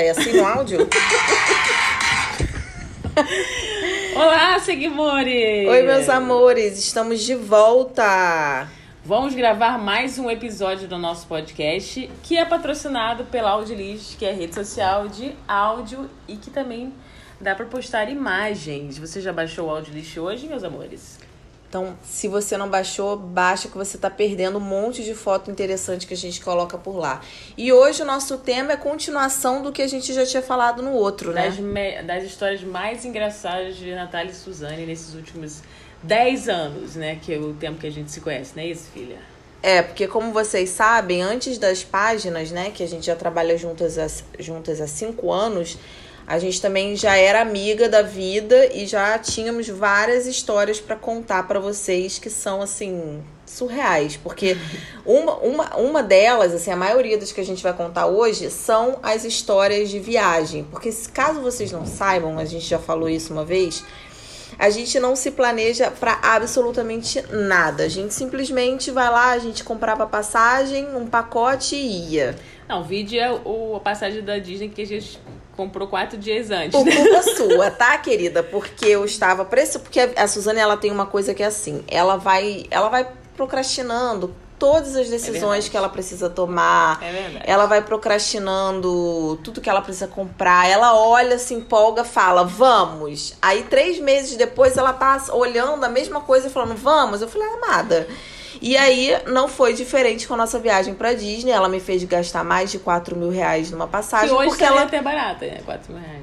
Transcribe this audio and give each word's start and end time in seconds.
É 0.00 0.08
assim 0.08 0.32
no 0.32 0.46
áudio? 0.46 0.88
Olá, 4.16 4.58
seguimores! 4.58 5.68
Oi, 5.68 5.82
meus 5.82 6.08
amores, 6.08 6.78
estamos 6.78 7.20
de 7.20 7.34
volta! 7.34 8.66
Vamos 9.04 9.34
gravar 9.34 9.76
mais 9.78 10.18
um 10.18 10.30
episódio 10.30 10.88
do 10.88 10.96
nosso 10.96 11.26
podcast, 11.26 12.10
que 12.22 12.38
é 12.38 12.46
patrocinado 12.46 13.26
pela 13.26 13.50
Audilist, 13.50 14.16
que 14.16 14.24
é 14.24 14.32
rede 14.32 14.54
social 14.54 15.06
de 15.06 15.36
áudio 15.46 16.08
e 16.26 16.38
que 16.38 16.48
também 16.48 16.94
dá 17.38 17.54
para 17.54 17.66
postar 17.66 18.08
imagens. 18.08 18.96
Você 18.96 19.20
já 19.20 19.34
baixou 19.34 19.68
o 19.68 19.70
Audilist 19.70 20.16
hoje, 20.16 20.46
meus 20.46 20.64
amores? 20.64 21.18
Então, 21.70 21.96
se 22.02 22.26
você 22.26 22.56
não 22.56 22.68
baixou, 22.68 23.16
baixa 23.16 23.68
que 23.68 23.78
você 23.78 23.94
está 23.96 24.10
perdendo 24.10 24.58
um 24.58 24.60
monte 24.60 25.04
de 25.04 25.14
foto 25.14 25.52
interessante 25.52 26.04
que 26.04 26.12
a 26.12 26.16
gente 26.16 26.40
coloca 26.40 26.76
por 26.76 26.96
lá. 26.98 27.20
E 27.56 27.72
hoje 27.72 28.02
o 28.02 28.04
nosso 28.04 28.38
tema 28.38 28.72
é 28.72 28.76
continuação 28.76 29.62
do 29.62 29.70
que 29.70 29.80
a 29.80 29.86
gente 29.86 30.12
já 30.12 30.26
tinha 30.26 30.42
falado 30.42 30.82
no 30.82 30.90
outro, 30.92 31.30
né? 31.32 31.44
Das, 31.46 31.58
me- 31.60 32.02
das 32.02 32.24
histórias 32.24 32.60
mais 32.64 33.04
engraçadas 33.04 33.76
de 33.76 33.94
Natália 33.94 34.32
e 34.32 34.34
Suzane 34.34 34.84
nesses 34.84 35.14
últimos 35.14 35.62
10 36.02 36.48
anos, 36.48 36.96
né? 36.96 37.20
Que 37.22 37.34
é 37.34 37.38
o 37.38 37.54
tempo 37.54 37.78
que 37.78 37.86
a 37.86 37.92
gente 37.92 38.10
se 38.10 38.20
conhece, 38.20 38.50
não 38.56 38.64
é 38.64 38.66
isso, 38.66 38.88
filha? 38.92 39.18
É, 39.62 39.80
porque 39.80 40.08
como 40.08 40.32
vocês 40.32 40.70
sabem, 40.70 41.22
antes 41.22 41.56
das 41.56 41.84
páginas, 41.84 42.50
né, 42.50 42.72
que 42.72 42.82
a 42.82 42.88
gente 42.88 43.06
já 43.06 43.14
trabalha 43.14 43.56
juntas 43.56 43.96
há, 43.96 44.08
juntas 44.40 44.80
há 44.80 44.88
cinco 44.88 45.30
anos, 45.30 45.78
a 46.26 46.38
gente 46.38 46.60
também 46.60 46.96
já 46.96 47.16
era 47.16 47.40
amiga 47.40 47.88
da 47.88 48.02
vida 48.02 48.66
e 48.72 48.86
já 48.86 49.18
tínhamos 49.18 49.68
várias 49.68 50.26
histórias 50.26 50.80
para 50.80 50.96
contar 50.96 51.46
para 51.48 51.58
vocês 51.58 52.18
que 52.18 52.30
são 52.30 52.62
assim 52.62 53.22
surreais, 53.44 54.16
porque 54.16 54.56
uma, 55.04 55.34
uma, 55.36 55.76
uma 55.76 56.02
delas, 56.02 56.54
assim, 56.54 56.70
a 56.70 56.76
maioria 56.76 57.18
das 57.18 57.32
que 57.32 57.40
a 57.40 57.44
gente 57.44 57.62
vai 57.62 57.72
contar 57.72 58.06
hoje 58.06 58.50
são 58.50 58.98
as 59.02 59.24
histórias 59.24 59.90
de 59.90 59.98
viagem, 59.98 60.64
porque 60.70 60.92
se 60.92 61.08
caso 61.08 61.40
vocês 61.40 61.72
não 61.72 61.84
saibam, 61.84 62.38
a 62.38 62.44
gente 62.44 62.64
já 62.64 62.78
falou 62.78 63.08
isso 63.08 63.32
uma 63.32 63.44
vez, 63.44 63.82
a 64.58 64.68
gente 64.68 65.00
não 65.00 65.16
se 65.16 65.30
planeja 65.30 65.90
para 65.90 66.18
absolutamente 66.22 67.22
nada. 67.32 67.84
A 67.84 67.88
gente 67.88 68.12
simplesmente 68.12 68.90
vai 68.90 69.10
lá, 69.10 69.30
a 69.30 69.38
gente 69.38 69.64
comprava 69.64 70.06
passagem, 70.06 70.94
um 70.94 71.06
pacote 71.06 71.76
e 71.76 72.10
ia. 72.10 72.36
Não, 72.68 72.82
o 72.82 72.84
vídeo 72.84 73.18
é 73.18 73.32
o, 73.32 73.76
a 73.76 73.80
passagem 73.80 74.22
da 74.22 74.38
Disney 74.38 74.68
que 74.68 74.82
a 74.82 74.86
gente 74.86 75.18
comprou 75.60 75.86
quatro 75.86 76.16
dias 76.16 76.50
antes, 76.50 76.70
Por 76.70 76.90
culpa 76.90 77.22
sua, 77.36 77.70
tá, 77.70 77.98
querida? 77.98 78.42
Porque 78.42 78.86
eu 78.86 79.04
estava 79.04 79.44
preço, 79.44 79.78
porque 79.80 80.00
a 80.00 80.26
Suzane 80.26 80.58
ela 80.58 80.76
tem 80.76 80.90
uma 80.90 81.04
coisa 81.04 81.34
que 81.34 81.42
é 81.42 81.46
assim, 81.46 81.84
ela 81.86 82.16
vai, 82.16 82.64
ela 82.70 82.88
vai 82.88 83.06
procrastinando 83.36 84.34
todas 84.58 84.96
as 84.96 85.08
decisões 85.08 85.40
verdade. 85.40 85.70
que 85.70 85.76
ela 85.76 85.88
precisa 85.88 86.30
tomar. 86.30 87.02
É 87.02 87.12
verdade. 87.12 87.44
Ela 87.46 87.66
vai 87.66 87.82
procrastinando 87.82 89.38
tudo 89.44 89.60
que 89.60 89.68
ela 89.68 89.80
precisa 89.80 90.06
comprar. 90.06 90.68
Ela 90.68 90.94
olha, 90.94 91.38
se 91.38 91.54
empolga, 91.54 92.04
fala, 92.04 92.44
vamos. 92.44 93.34
Aí, 93.40 93.62
três 93.64 93.98
meses 93.98 94.36
depois, 94.36 94.76
ela 94.76 94.92
tá 94.92 95.22
olhando 95.32 95.84
a 95.84 95.88
mesma 95.88 96.20
coisa 96.20 96.48
e 96.48 96.50
falando, 96.50 96.76
vamos. 96.76 97.22
Eu 97.22 97.28
falei, 97.28 97.48
amada. 97.48 98.06
E 98.60 98.76
aí, 98.76 99.16
não 99.26 99.48
foi 99.48 99.72
diferente 99.72 100.28
com 100.28 100.34
a 100.34 100.36
nossa 100.36 100.58
viagem 100.58 100.94
pra 100.94 101.14
Disney. 101.14 101.50
Ela 101.50 101.68
me 101.68 101.80
fez 101.80 102.04
gastar 102.04 102.44
mais 102.44 102.70
de 102.70 102.78
4 102.78 103.16
mil 103.16 103.30
reais 103.30 103.70
numa 103.70 103.86
Que 103.86 103.92
passagem. 103.92 104.30
hoje 104.34 104.48
porque 104.48 104.64
ela... 104.64 104.76
ela 104.76 104.84
até 104.86 105.00
barata, 105.00 105.46
né? 105.46 105.60
4 105.64 105.92
mil 105.92 106.02
reais. 106.02 106.22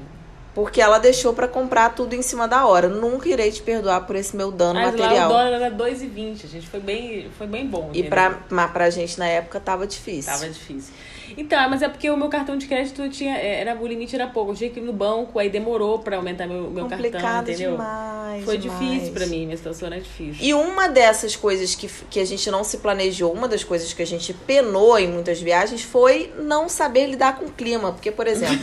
porque 0.54 0.80
ela 0.80 0.98
deixou 0.98 1.32
pra 1.34 1.46
comprar 1.48 1.94
tudo 1.94 2.14
em 2.14 2.22
cima 2.22 2.46
da 2.46 2.64
hora. 2.66 2.88
Nunca 2.88 3.28
irei 3.28 3.50
te 3.50 3.60
perdoar 3.62 4.02
por 4.06 4.14
esse 4.16 4.36
meu 4.36 4.50
dano 4.52 4.74
Mas 4.80 4.90
lá 4.94 4.98
o 4.98 5.00
material. 5.02 5.28
dólar 5.28 5.52
era 5.52 5.70
2,20. 5.70 6.44
A 6.44 6.48
gente 6.48 6.68
foi 6.68 6.80
bem, 6.80 7.28
foi 7.36 7.46
bem 7.46 7.66
bom. 7.66 7.86
E 7.92 8.00
entendeu? 8.00 8.10
pra, 8.10 8.38
mas 8.50 8.70
pra 8.70 8.90
gente 8.90 9.18
na 9.18 9.26
época 9.26 9.58
tava 9.60 9.86
difícil. 9.86 10.32
Tava 10.32 10.48
difícil. 10.48 10.92
Então, 11.36 11.68
mas 11.68 11.82
é 11.82 11.88
porque 11.88 12.08
o 12.10 12.16
meu 12.16 12.28
cartão 12.28 12.56
de 12.56 12.66
crédito 12.66 13.08
tinha. 13.08 13.36
Era, 13.36 13.76
o 13.80 13.86
limite 13.86 14.14
era 14.14 14.26
pouco. 14.26 14.52
Eu 14.52 14.56
tinha 14.56 14.70
que 14.70 14.80
ir 14.80 14.82
no 14.82 14.92
banco, 14.92 15.38
aí 15.38 15.48
demorou 15.50 15.98
pra 15.98 16.16
aumentar 16.16 16.46
meu, 16.46 16.62
meu 16.70 16.86
cartão, 16.86 16.98
Complicado 17.10 17.48
entendeu? 17.50 17.72
demais. 17.72 18.44
Foi 18.44 18.58
demais. 18.58 18.80
difícil 18.90 19.12
pra 19.12 19.26
mim, 19.26 19.44
minha 19.46 19.56
situação 19.56 19.86
era 19.88 20.00
difícil. 20.00 20.36
E 20.44 20.54
uma 20.54 20.88
dessas 20.88 21.36
coisas 21.36 21.74
que, 21.74 21.88
que 22.10 22.20
a 22.20 22.24
gente 22.24 22.50
não 22.50 22.62
se 22.64 22.78
planejou, 22.78 23.32
uma 23.32 23.48
das 23.48 23.64
coisas 23.64 23.92
que 23.92 24.02
a 24.02 24.06
gente 24.06 24.32
penou 24.32 24.98
em 24.98 25.08
muitas 25.08 25.40
viagens 25.40 25.82
foi 25.82 26.32
não 26.38 26.68
saber 26.68 27.06
lidar 27.06 27.36
com 27.38 27.46
o 27.46 27.50
clima. 27.50 27.92
Porque, 27.92 28.10
por 28.10 28.26
exemplo, 28.26 28.58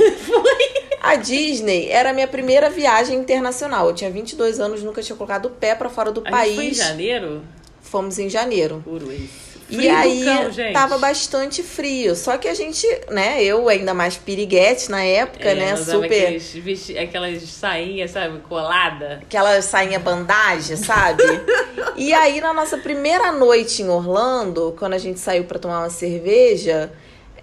a 1.02 1.16
Disney 1.16 1.90
era 1.90 2.10
a 2.10 2.14
minha 2.14 2.28
primeira 2.28 2.70
viagem 2.70 3.18
internacional. 3.20 3.88
Eu 3.90 3.96
tinha 3.96 4.10
22 4.10 4.60
anos, 4.60 4.82
nunca 4.84 5.02
tinha 5.02 5.16
colocado 5.16 5.46
o 5.48 5.50
pé 5.52 5.76
pra 5.76 5.90
fora 5.90 6.12
do 6.12 6.22
A 6.26 6.30
país. 6.32 6.56
foi 6.56 6.66
em 6.68 6.74
janeiro? 6.74 7.42
Fomos 7.82 8.18
em 8.20 8.30
janeiro. 8.30 8.82
Puro 8.84 9.08
E 9.68 9.76
Frio 9.78 9.90
do 9.92 9.98
aí 9.98 10.24
cão, 10.26 10.52
gente. 10.52 10.74
tava 10.74 10.98
bastante 11.00 11.64
frio. 11.64 12.16
Só 12.16 12.38
que 12.38 12.48
a 12.48 12.54
gente, 12.54 12.86
né, 13.10 13.44
eu 13.44 13.68
ainda 13.68 13.94
mais 13.96 14.16
piriguete 14.16 14.92
na 14.92 15.04
época, 15.04 15.50
É, 15.50 15.56
né, 15.56 15.76
super 15.76 16.06
Aqueles, 16.06 16.52
vesti- 16.54 16.98
aquelas 16.98 17.42
sainhas, 17.50 18.12
sabe, 18.12 18.40
colada. 18.48 19.20
aquela 19.24 19.60
sainha 19.64 19.98
bandagem, 19.98 20.76
sabe? 20.78 21.24
e 21.98 22.14
aí, 22.14 22.40
na 22.42 22.54
nossa 22.54 22.78
primeira 22.78 23.32
noite 23.32 23.82
em 23.82 23.90
Orlando, 23.90 24.76
quando 24.78 24.94
a 24.94 25.00
gente 25.00 25.20
saiu 25.20 25.46
pra 25.46 25.58
tomar 25.58 25.80
uma 25.80 25.90
cerveja, 25.90 26.92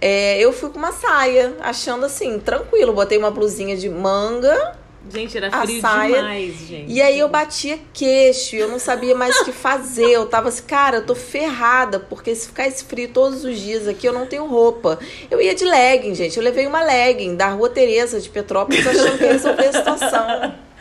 é, 0.01 0.39
eu 0.39 0.53
fui 0.53 0.71
com 0.71 0.79
uma 0.79 0.93
saia, 0.93 1.55
achando 1.61 2.07
assim, 2.07 2.39
tranquilo. 2.39 2.93
Botei 2.93 3.19
uma 3.19 3.31
blusinha 3.33 3.77
de 3.77 3.89
manga. 3.89 4.77
Gente, 5.11 5.37
era 5.37 5.51
frio 5.51 5.81
saia- 5.81 6.15
demais, 6.17 6.59
gente. 6.69 6.93
E 6.93 7.03
aí 7.03 7.19
eu 7.19 7.29
batia 7.29 7.79
queixo, 7.93 8.57
eu 8.57 8.69
não 8.69 8.79
sabia 8.79 9.15
mais 9.15 9.37
o 9.41 9.45
que 9.45 9.53
fazer. 9.53 10.11
Eu 10.11 10.27
tava 10.27 10.49
assim, 10.49 10.63
cara, 10.63 10.99
eu 10.99 11.07
tô 11.07 11.15
ferrada, 11.15 11.99
porque 11.99 12.35
se 12.35 12.47
ficar 12.49 12.67
esse 12.69 12.85
frio 12.85 13.09
todos 13.09 13.45
os 13.45 13.59
dias 13.59 13.89
aqui, 13.89 14.07
eu 14.07 14.13
não 14.13 14.27
tenho 14.27 14.47
roupa. 14.47 14.99
Eu 15.31 15.41
ia 15.41 15.55
de 15.55 15.65
legging, 15.65 16.15
gente. 16.15 16.37
Eu 16.37 16.43
levei 16.43 16.67
uma 16.67 16.83
legging 16.83 17.37
da 17.37 17.49
Rua 17.49 17.69
Tereza 17.69 18.21
de 18.21 18.29
Petrópolis, 18.29 18.87
achando 18.87 19.19
que 19.19 19.25
ia 19.25 19.33
resolver 19.33 19.67
a 19.67 19.73
situação. 19.73 20.55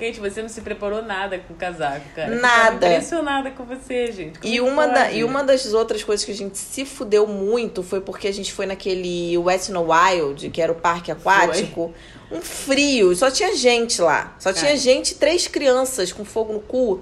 Kate, 0.00 0.18
você 0.18 0.40
não 0.40 0.48
se 0.48 0.62
preparou 0.62 1.02
nada 1.02 1.38
com 1.38 1.52
o 1.52 1.56
casaco, 1.56 2.06
cara. 2.16 2.32
Eu 2.32 2.40
Nada. 2.40 2.72
Ficava 2.72 2.86
impressionada 2.94 3.50
com 3.50 3.64
você, 3.64 4.10
gente. 4.10 4.38
Como 4.38 4.54
E 4.54 4.56
é 4.56 4.62
uma, 4.62 4.86
da, 4.86 5.12
e 5.12 5.22
uma 5.22 5.44
das 5.44 5.74
outras 5.74 6.02
coisas 6.02 6.24
que 6.24 6.32
a 6.32 6.34
gente 6.34 6.56
se 6.56 6.86
fudeu 6.86 7.26
muito 7.26 7.82
foi 7.82 8.00
porque 8.00 8.26
a 8.26 8.32
gente 8.32 8.50
foi 8.50 8.64
naquele 8.64 9.36
Wet 9.36 9.70
n 9.70 9.78
Wild, 9.78 10.48
que 10.48 10.62
era 10.62 10.72
o 10.72 10.74
parque 10.74 11.12
aquático. 11.12 11.92
Um 12.30 12.40
frio, 12.40 13.14
só 13.16 13.30
tinha 13.30 13.56
gente 13.56 14.00
lá. 14.00 14.36
Só 14.38 14.52
tinha 14.52 14.66
Cara. 14.66 14.76
gente, 14.76 15.16
três 15.16 15.48
crianças 15.48 16.12
com 16.12 16.24
fogo 16.24 16.52
no 16.52 16.60
cu. 16.60 17.00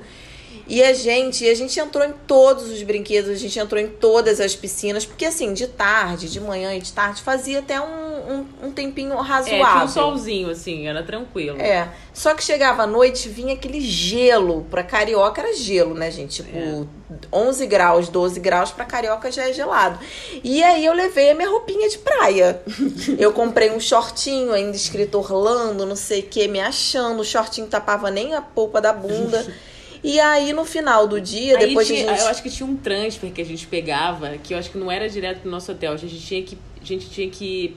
E 0.69 0.83
a 0.85 0.93
gente, 0.93 1.45
e 1.45 1.49
a 1.49 1.55
gente 1.55 1.81
entrou 1.81 2.05
em 2.05 2.13
todos 2.27 2.71
os 2.71 2.83
brinquedos, 2.83 3.31
a 3.31 3.35
gente 3.35 3.59
entrou 3.59 3.81
em 3.81 3.89
todas 3.89 4.39
as 4.39 4.55
piscinas, 4.55 5.07
porque 5.07 5.25
assim, 5.25 5.55
de 5.55 5.67
tarde, 5.67 6.29
de 6.29 6.39
manhã 6.41 6.75
e 6.75 6.81
de 6.81 6.93
tarde, 6.93 7.23
fazia 7.23 7.61
até 7.61 7.81
um, 7.81 7.85
um, 7.85 8.47
um 8.65 8.71
tempinho 8.71 9.15
É, 9.15 9.21
razoável. 9.23 9.65
tinha 9.67 9.85
um 9.85 9.89
solzinho, 9.89 10.51
assim, 10.51 10.87
era 10.87 11.03
tranquilo. 11.03 11.59
É. 11.59 11.89
Só 12.13 12.35
que 12.35 12.45
chegava 12.45 12.83
à 12.83 12.87
noite, 12.87 13.29
vinha 13.31 13.55
aquele 13.55 13.81
gelo. 13.81 14.67
Pra 14.71 14.83
carioca 14.83 15.41
era 15.41 15.55
gelo, 15.55 15.95
né, 15.95 16.11
gente? 16.11 16.43
Tipo, 16.43 16.57
É. 16.57 16.99
11 17.33 17.67
graus, 17.67 18.09
12 18.11 18.39
graus, 18.39 18.71
pra 18.71 18.85
carioca 18.85 19.33
já 19.33 19.49
é 19.49 19.53
gelado. 19.55 19.99
E 20.45 20.63
aí 20.63 20.85
eu 20.85 20.93
levei 20.93 21.31
a 21.31 21.35
minha 21.35 21.49
roupinha 21.49 21.89
de 21.89 21.97
praia. 21.99 22.61
eu 23.19 23.33
comprei 23.33 23.71
um 23.71 23.81
shortinho 23.81 24.53
ainda 24.53 24.77
escrito 24.77 25.17
Orlando, 25.19 25.87
não 25.87 25.97
sei 25.97 26.21
o 26.21 26.25
que, 26.25 26.47
me 26.47 26.61
achando. 26.61 27.21
O 27.21 27.25
shortinho 27.25 27.67
tapava 27.67 28.11
nem 28.11 28.35
a 28.35 28.43
polpa 28.43 28.81
da 28.83 28.93
bunda. 28.93 29.47
E 30.03 30.19
aí, 30.21 30.53
no 30.53 30.65
final 30.65 31.07
do 31.07 31.21
dia, 31.21 31.59
Aí 31.59 31.69
depois 31.69 31.87
tinha- 31.87 32.05
de 32.05 32.09
a 32.09 32.13
gente... 32.13 32.23
Eu 32.23 32.29
acho 32.29 32.43
que 32.43 32.51
tinha 32.51 32.67
um 32.69 32.77
transfer 32.77 33.31
que 33.33 33.41
a 33.41 33.45
gente 33.45 33.67
pegava, 33.67 34.39
que 34.39 34.55
eu 34.55 34.59
acho 34.59 34.71
que 34.71 34.79
não 34.79 34.91
era 34.91 35.09
direto 35.09 35.41
pro 35.41 35.51
nosso 35.51 35.73
hotel. 35.73 35.93
A 35.93 35.97
gente 35.97 36.19
tinha 36.21 36.43
que, 36.43 36.59
a 36.81 36.85
gente 36.85 37.11
tinha 37.11 37.29
que 37.29 37.77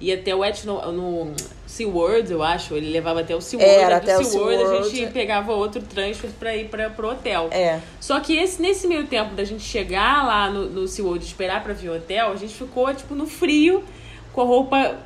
ir 0.00 0.12
até 0.12 0.34
o 0.34 0.38
Wet 0.38 0.66
no, 0.66 1.32
SeaWorld, 1.66 2.32
eu 2.32 2.42
acho. 2.42 2.74
Ele 2.74 2.90
levava 2.90 3.20
até 3.20 3.34
o 3.36 3.40
SeaWorld. 3.40 3.74
Era, 3.74 3.98
do 3.98 4.02
até 4.02 4.18
o 4.18 4.24
SeaWorld, 4.24 4.54
a 4.54 4.66
SeaWorld. 4.66 4.96
gente 4.96 5.12
pegava 5.12 5.52
outro 5.52 5.82
transfer 5.82 6.30
pra 6.38 6.56
ir 6.56 6.68
pra, 6.68 6.90
pro 6.90 7.10
hotel. 7.10 7.48
É. 7.52 7.80
Só 8.00 8.18
que 8.20 8.36
esse, 8.36 8.60
nesse 8.60 8.86
meio 8.86 9.06
tempo 9.06 9.34
da 9.34 9.44
gente 9.44 9.62
chegar 9.62 10.26
lá 10.26 10.50
no, 10.50 10.66
no 10.68 10.88
SeaWorld 10.88 11.24
e 11.24 11.26
esperar 11.28 11.62
pra 11.62 11.72
vir 11.72 11.90
o 11.90 11.96
hotel, 11.96 12.32
a 12.32 12.36
gente 12.36 12.54
ficou, 12.54 12.92
tipo, 12.94 13.14
no 13.14 13.26
frio, 13.26 13.84
com 14.32 14.40
a 14.40 14.44
roupa 14.44 14.96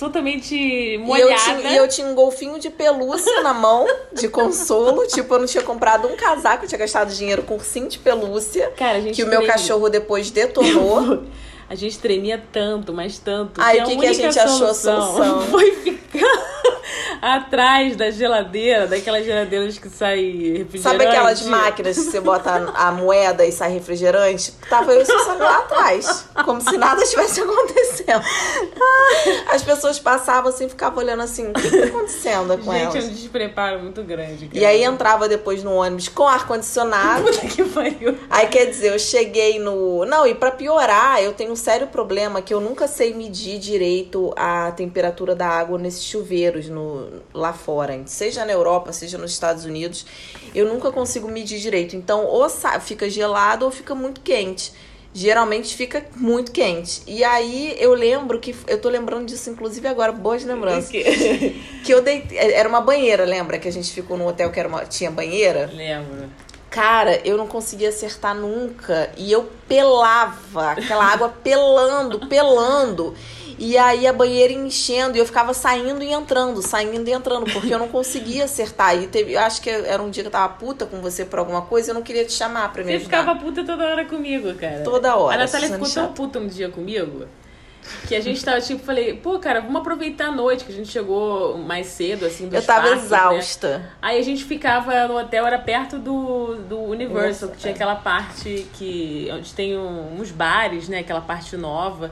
totalmente 0.00 0.54
E 0.54 0.94
eu, 0.94 1.00
molhada. 1.00 1.34
tinha, 1.60 1.70
e 1.72 1.76
eu 1.76 1.86
tinha 1.88 2.06
um 2.06 2.14
golfinho 2.14 2.58
de 2.58 2.70
pelúcia 2.70 3.42
na 3.42 3.54
mão, 3.54 3.86
de 4.12 4.28
consolo. 4.28 5.06
tipo, 5.08 5.32
eu 5.34 5.38
não 5.38 5.46
tinha 5.46 5.62
comprado 5.62 6.08
um 6.08 6.16
casaco, 6.16 6.64
eu 6.64 6.68
tinha 6.68 6.78
gastado 6.78 7.12
dinheiro 7.12 7.42
com 7.42 7.54
ursinho 7.54 7.88
de 7.88 7.98
pelúcia. 7.98 8.72
Cara, 8.76 8.98
a 8.98 9.00
gente 9.00 9.14
Que 9.14 9.22
o 9.22 9.26
meu 9.26 9.38
tremia. 9.38 9.52
cachorro 9.54 9.88
depois 9.88 10.30
detonou. 10.32 11.24
A 11.68 11.74
gente 11.76 11.98
tremia 12.00 12.42
tanto, 12.50 12.92
mas 12.92 13.18
tanto. 13.18 13.60
Ai, 13.60 13.78
a 13.78 13.84
o 13.84 13.86
que 13.86 13.96
que 13.96 14.04
a 14.06 14.08
única 14.10 14.14
gente 14.24 14.38
achou 14.40 14.66
a 14.66 14.74
solução? 14.74 15.40
Foi 15.46 15.70
ficar 15.76 15.99
atrás 17.20 17.96
da 17.96 18.10
geladeira, 18.10 18.86
daquelas 18.86 19.24
geladeiras 19.24 19.78
que 19.78 19.88
saem 19.88 20.58
refrigerante. 20.58 20.80
Sabe 20.80 21.06
aquelas 21.06 21.42
máquinas 21.42 21.96
que 21.96 22.04
você 22.04 22.20
bota 22.20 22.50
a 22.74 22.92
moeda 22.92 23.44
e 23.44 23.52
sai 23.52 23.72
refrigerante? 23.72 24.52
Tava 24.68 24.92
eu 24.92 25.04
só 25.04 25.34
lá 25.34 25.58
atrás, 25.58 26.28
como 26.44 26.60
se 26.60 26.76
nada 26.76 27.02
estivesse 27.02 27.40
acontecendo. 27.40 28.22
As 29.52 29.62
pessoas 29.62 29.98
passavam 29.98 30.50
assim, 30.50 30.68
ficavam 30.68 31.02
olhando 31.02 31.22
assim, 31.22 31.48
o 31.48 31.52
que 31.52 31.70
tá 31.70 31.86
acontecendo 31.86 32.58
com 32.58 32.72
Gente, 32.72 32.82
elas? 32.82 33.04
é 33.04 33.08
um 33.08 33.12
despreparo 33.12 33.80
muito 33.80 34.02
grande. 34.02 34.46
cara. 34.46 34.58
E 34.58 34.64
aí 34.64 34.82
entrava 34.84 35.28
depois 35.28 35.62
no 35.62 35.72
ônibus 35.74 36.08
com 36.08 36.26
ar-condicionado. 36.26 37.24
Puta 37.24 37.46
que 37.46 37.64
pariu. 37.64 38.16
Aí 38.28 38.46
quer 38.46 38.66
dizer, 38.66 38.92
eu 38.92 38.98
cheguei 38.98 39.58
no. 39.58 40.04
Não, 40.06 40.26
e 40.26 40.34
pra 40.34 40.50
piorar, 40.50 41.22
eu 41.22 41.32
tenho 41.32 41.52
um 41.52 41.56
sério 41.56 41.86
problema 41.86 42.40
que 42.42 42.52
eu 42.54 42.60
nunca 42.60 42.86
sei 42.86 43.14
medir 43.14 43.58
direito 43.58 44.32
a 44.36 44.70
temperatura 44.72 45.34
da 45.34 45.46
água 45.48 45.78
nesses 45.78 46.04
chuveiros 46.04 46.68
no... 46.68 47.09
lá 47.34 47.52
fora. 47.52 48.00
Seja 48.06 48.44
na 48.44 48.52
Europa, 48.52 48.92
seja 48.92 49.18
nos 49.18 49.32
Estados 49.32 49.64
Unidos. 49.64 50.06
Eu 50.54 50.66
nunca 50.66 50.90
consigo 50.92 51.28
medir 51.28 51.58
direito. 51.58 51.96
Então, 51.96 52.24
ou 52.24 52.48
fica 52.80 53.08
gelado 53.08 53.64
ou 53.64 53.70
fica 53.70 53.94
muito 53.94 54.20
quente. 54.20 54.72
Geralmente 55.12 55.74
fica 55.74 56.06
muito 56.16 56.52
quente. 56.52 57.02
E 57.06 57.24
aí 57.24 57.76
eu 57.80 57.94
lembro 57.94 58.38
que. 58.38 58.54
Eu 58.68 58.80
tô 58.80 58.88
lembrando 58.88 59.26
disso, 59.26 59.50
inclusive 59.50 59.88
agora, 59.88 60.12
boas 60.12 60.44
lembranças. 60.44 60.88
Que- 60.88 61.60
Que 61.84 61.92
eu 61.92 62.00
dei. 62.00 62.24
Era 62.32 62.68
uma 62.68 62.80
banheira, 62.80 63.24
lembra? 63.24 63.58
Que 63.58 63.66
a 63.66 63.72
gente 63.72 63.90
ficou 63.92 64.16
num 64.16 64.26
hotel 64.26 64.50
que 64.52 64.60
era 64.60 64.68
uma, 64.68 64.84
tinha 64.84 65.10
banheira? 65.10 65.68
Lembro. 65.74 66.30
Cara, 66.70 67.20
eu 67.26 67.36
não 67.36 67.48
conseguia 67.48 67.88
acertar 67.88 68.32
nunca. 68.36 69.10
E 69.16 69.32
eu 69.32 69.50
pelava, 69.66 70.70
aquela 70.72 71.04
água 71.04 71.28
pelando, 71.42 72.28
pelando. 72.28 73.12
E 73.62 73.76
aí 73.76 74.06
a 74.06 74.12
banheira 74.12 74.54
enchendo 74.54 75.16
e 75.16 75.20
eu 75.20 75.26
ficava 75.26 75.52
saindo 75.52 76.02
e 76.02 76.10
entrando, 76.10 76.62
saindo 76.62 77.06
e 77.06 77.12
entrando, 77.12 77.44
porque 77.52 77.72
eu 77.74 77.78
não 77.78 77.88
conseguia 77.88 78.44
acertar. 78.44 78.96
E 78.96 79.06
teve, 79.06 79.34
eu 79.34 79.40
acho 79.40 79.60
que 79.60 79.68
era 79.68 80.02
um 80.02 80.08
dia 80.08 80.22
que 80.22 80.28
eu 80.28 80.32
tava 80.32 80.54
puta 80.54 80.86
com 80.86 81.02
você 81.02 81.26
por 81.26 81.38
alguma 81.38 81.60
coisa, 81.60 81.90
eu 81.90 81.94
não 81.94 82.00
queria 82.02 82.24
te 82.24 82.32
chamar 82.32 82.72
pra 82.72 82.82
me 82.82 82.90
Você 82.92 82.96
ajudar. 82.96 83.18
ficava 83.18 83.38
puta 83.38 83.62
toda 83.62 83.84
hora 83.86 84.06
comigo, 84.06 84.54
cara. 84.54 84.80
Toda 84.82 85.14
hora, 85.14 85.34
A 85.36 85.44
Natália 85.44 85.68
ficou 85.68 85.80
tão 85.86 85.88
chata. 86.04 86.08
puta 86.14 86.38
um 86.38 86.46
dia 86.46 86.70
comigo 86.70 87.26
que 88.06 88.14
a 88.14 88.20
gente 88.20 88.42
tava 88.44 88.60
tipo, 88.60 88.82
falei, 88.84 89.14
pô, 89.14 89.38
cara, 89.38 89.60
vamos 89.60 89.80
aproveitar 89.80 90.28
a 90.28 90.32
noite, 90.32 90.64
que 90.64 90.72
a 90.72 90.74
gente 90.74 90.88
chegou 90.88 91.58
mais 91.58 91.86
cedo, 91.88 92.24
assim, 92.24 92.44
dos 92.46 92.54
Eu 92.54 92.62
tava 92.62 92.88
parques, 92.88 93.10
né? 93.10 93.16
exausta. 93.18 93.90
Aí 94.00 94.18
a 94.18 94.22
gente 94.22 94.44
ficava 94.44 95.06
no 95.08 95.18
hotel, 95.18 95.46
era 95.46 95.58
perto 95.58 95.98
do, 95.98 96.56
do 96.68 96.78
Universal, 96.78 97.48
Nossa, 97.48 97.48
que 97.48 97.58
tinha 97.58 97.72
é. 97.72 97.74
aquela 97.74 97.96
parte 97.96 98.66
que. 98.74 99.28
onde 99.32 99.52
tem 99.52 99.76
um- 99.76 100.18
uns 100.20 100.30
bares, 100.30 100.88
né? 100.88 101.00
Aquela 101.00 101.20
parte 101.20 101.56
nova. 101.56 102.10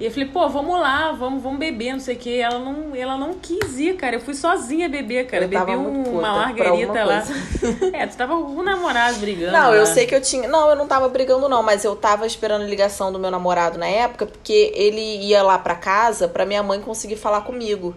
E 0.00 0.06
eu 0.06 0.10
falei, 0.10 0.26
pô, 0.30 0.48
vamos 0.48 0.80
lá, 0.80 1.12
vamos, 1.12 1.42
vamos 1.42 1.58
beber, 1.58 1.92
não 1.92 2.00
sei 2.00 2.16
o 2.16 2.18
quê. 2.18 2.40
Ela 2.42 2.58
não, 2.58 2.96
ela 2.96 3.18
não 3.18 3.34
quis 3.34 3.78
ir, 3.78 3.96
cara. 3.96 4.16
Eu 4.16 4.20
fui 4.20 4.32
sozinha 4.34 4.88
beber, 4.88 5.26
cara. 5.26 5.44
Eu 5.44 5.48
Bebi 5.48 5.72
um- 5.76 6.18
uma 6.18 6.32
margarita 6.36 7.04
lá. 7.04 7.22
É, 7.92 8.06
tu 8.06 8.16
tava 8.16 8.34
com 8.34 8.44
um 8.52 8.62
namorado 8.62 9.18
brigando. 9.18 9.52
Não, 9.52 9.74
eu 9.74 9.80
lá. 9.80 9.86
sei 9.86 10.06
que 10.06 10.14
eu 10.14 10.22
tinha. 10.22 10.48
Não, 10.48 10.70
eu 10.70 10.74
não 10.76 10.86
tava 10.86 11.06
brigando, 11.10 11.46
não, 11.50 11.62
mas 11.62 11.84
eu 11.84 11.94
tava 11.94 12.26
esperando 12.26 12.62
a 12.62 12.66
ligação 12.66 13.12
do 13.12 13.18
meu 13.18 13.30
namorado 13.30 13.76
na 13.78 13.86
época, 13.86 14.24
porque 14.24 14.72
ele 14.74 15.18
ia 15.26 15.42
lá 15.42 15.58
pra 15.58 15.74
casa 15.74 16.26
pra 16.26 16.46
minha 16.46 16.62
mãe 16.62 16.80
conseguir 16.80 17.16
falar 17.16 17.42
comigo. 17.42 17.94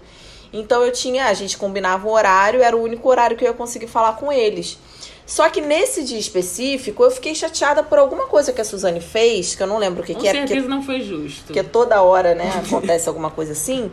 Então 0.51 0.83
eu 0.83 0.91
tinha. 0.91 1.27
A 1.27 1.33
gente 1.33 1.57
combinava 1.57 2.05
um 2.05 2.11
horário, 2.11 2.61
era 2.61 2.75
o 2.75 2.81
único 2.83 3.07
horário 3.09 3.37
que 3.37 3.45
eu 3.45 3.47
ia 3.47 3.53
conseguir 3.53 3.87
falar 3.87 4.13
com 4.17 4.29
eles. 4.31 4.77
Só 5.25 5.49
que 5.49 5.61
nesse 5.61 6.03
dia 6.03 6.19
específico, 6.19 7.01
eu 7.03 7.09
fiquei 7.09 7.33
chateada 7.33 7.81
por 7.81 7.97
alguma 7.97 8.27
coisa 8.27 8.51
que 8.51 8.59
a 8.59 8.65
Suzane 8.65 8.99
fez, 8.99 9.55
que 9.55 9.63
eu 9.63 9.67
não 9.67 9.77
lembro 9.77 10.03
o 10.03 10.05
que, 10.05 10.13
Com 10.13 10.19
que 10.19 10.27
é, 10.27 10.31
porque 10.33 10.47
certeza 10.47 10.67
não 10.67 10.83
foi 10.83 10.99
justo. 11.01 11.45
porque 11.45 11.63
toda 11.63 12.01
hora, 12.01 12.35
né, 12.35 12.51
acontece 12.65 13.07
alguma 13.07 13.31
coisa 13.31 13.53
assim. 13.53 13.89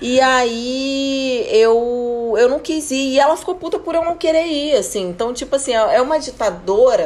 E 0.00 0.20
aí 0.20 1.46
eu 1.50 2.34
eu 2.36 2.48
não 2.48 2.58
quis 2.58 2.90
ir. 2.90 3.12
E 3.14 3.18
ela 3.18 3.36
ficou 3.36 3.54
puta 3.54 3.78
por 3.78 3.94
eu 3.94 4.04
não 4.04 4.16
querer 4.16 4.46
ir, 4.46 4.74
assim. 4.76 5.08
Então, 5.08 5.32
tipo 5.32 5.54
assim, 5.56 5.72
é 5.72 6.00
uma 6.02 6.18
ditadora. 6.18 7.04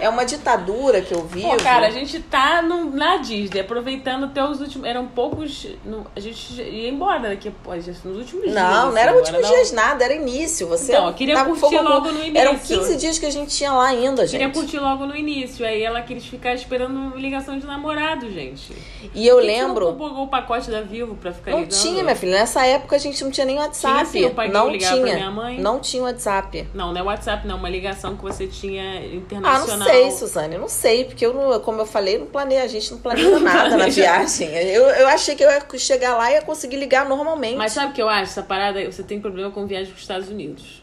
é 0.00 0.08
uma 0.08 0.24
ditadura 0.24 1.00
que 1.02 1.12
eu 1.14 1.22
vivo. 1.26 1.50
Pô, 1.50 1.56
cara, 1.58 1.86
a 1.88 1.90
gente 1.90 2.18
tá 2.20 2.62
no, 2.62 2.86
na 2.90 3.18
Disney, 3.18 3.60
aproveitando 3.60 4.24
até 4.24 4.42
os 4.42 4.60
últimos. 4.60 4.88
Eram 4.88 5.06
poucos. 5.08 5.66
no- 5.84 6.06
a 6.16 6.20
gente 6.20 6.60
ia 6.60 6.88
embora 6.88 7.28
daqui, 7.28 7.50
pô, 7.62 7.74
nos 7.74 7.86
últimos 8.16 8.44
dias. 8.44 8.54
Não, 8.54 8.62
assim, 8.64 8.90
não 8.90 8.96
era 8.96 9.10
agora 9.10 9.16
últimos 9.18 9.42
não. 9.42 9.50
dias 9.54 9.72
nada, 9.72 10.04
era 10.04 10.14
início. 10.14 10.66
Você 10.68 10.92
Então, 10.92 11.06
eu 11.08 11.14
queria 11.14 11.34
com 11.44 11.44
curtir 11.54 11.60
fogo- 11.60 11.82
logo 11.88 12.10
no 12.10 12.36
Eram 12.36 12.52
início. 12.54 12.79
15 12.80 12.96
dias 12.96 13.18
que 13.18 13.26
a 13.26 13.30
gente 13.30 13.56
tinha 13.56 13.72
lá 13.72 13.86
ainda, 13.88 14.26
gente. 14.26 14.40
Queria 14.40 14.52
curtir 14.52 14.78
logo 14.78 15.06
no 15.06 15.16
início. 15.16 15.64
Aí 15.66 15.82
ela 15.82 16.00
quis 16.02 16.24
ficar 16.26 16.54
esperando 16.54 17.16
ligação 17.16 17.58
de 17.58 17.66
namorado, 17.66 18.30
gente. 18.30 18.72
E 19.14 19.26
eu 19.26 19.38
lembro. 19.38 19.86
Você 19.86 19.92
não 19.92 19.98
pagou 20.08 20.24
o 20.24 20.28
pacote 20.28 20.70
da 20.70 20.80
Vivo 20.80 21.14
pra 21.16 21.32
ficar 21.32 21.50
Não 21.52 21.60
ligando? 21.60 21.80
tinha, 21.80 22.02
minha 22.02 22.16
filha. 22.16 22.32
Nessa 22.32 22.64
época 22.66 22.96
a 22.96 22.98
gente 22.98 23.22
não 23.24 23.30
tinha 23.30 23.46
nem 23.46 23.58
WhatsApp. 23.58 24.06
sim, 24.08 24.20
eu 24.20 24.30
paguei 24.30 24.52
não 24.52 24.68
ligar 24.70 24.88
pra 24.92 25.02
tinha. 25.02 25.14
minha 25.16 25.30
mãe. 25.30 25.60
Não 25.60 25.80
tinha 25.80 26.02
WhatsApp. 26.02 26.68
Não, 26.74 26.92
não 26.92 27.00
é 27.00 27.04
WhatsApp, 27.04 27.46
não. 27.46 27.56
Uma 27.56 27.68
ligação 27.68 28.16
que 28.16 28.22
você 28.22 28.46
tinha 28.46 28.82
Ah, 29.00 29.06
internacional. 29.14 29.78
não 29.78 29.86
sei, 29.86 30.10
Suzane, 30.10 30.54
eu 30.54 30.60
não 30.60 30.68
sei, 30.68 31.04
porque 31.04 31.24
eu 31.26 31.32
não, 31.34 31.60
como 31.60 31.80
eu 31.80 31.86
falei, 31.86 32.18
não 32.18 32.26
planeja, 32.26 32.64
a 32.64 32.68
gente 32.68 32.90
não 32.92 32.98
planeja 32.98 33.38
nada 33.40 33.76
na 33.76 33.86
viagem. 33.88 34.48
Eu, 34.48 34.84
eu 34.84 35.08
achei 35.08 35.34
que 35.34 35.44
eu 35.44 35.50
ia 35.50 35.62
chegar 35.78 36.16
lá 36.16 36.30
e 36.30 36.34
ia 36.34 36.42
conseguir 36.42 36.76
ligar 36.76 37.08
normalmente. 37.08 37.56
Mas 37.56 37.72
sabe 37.72 37.92
o 37.92 37.94
que 37.94 38.02
eu 38.02 38.08
acho? 38.08 38.30
Essa 38.30 38.42
parada, 38.42 38.84
você 38.90 39.02
tem 39.02 39.20
problema 39.20 39.50
com 39.50 39.66
viagem 39.66 39.88
com 39.88 39.94
os 39.96 40.00
Estados 40.02 40.28
Unidos. 40.28 40.82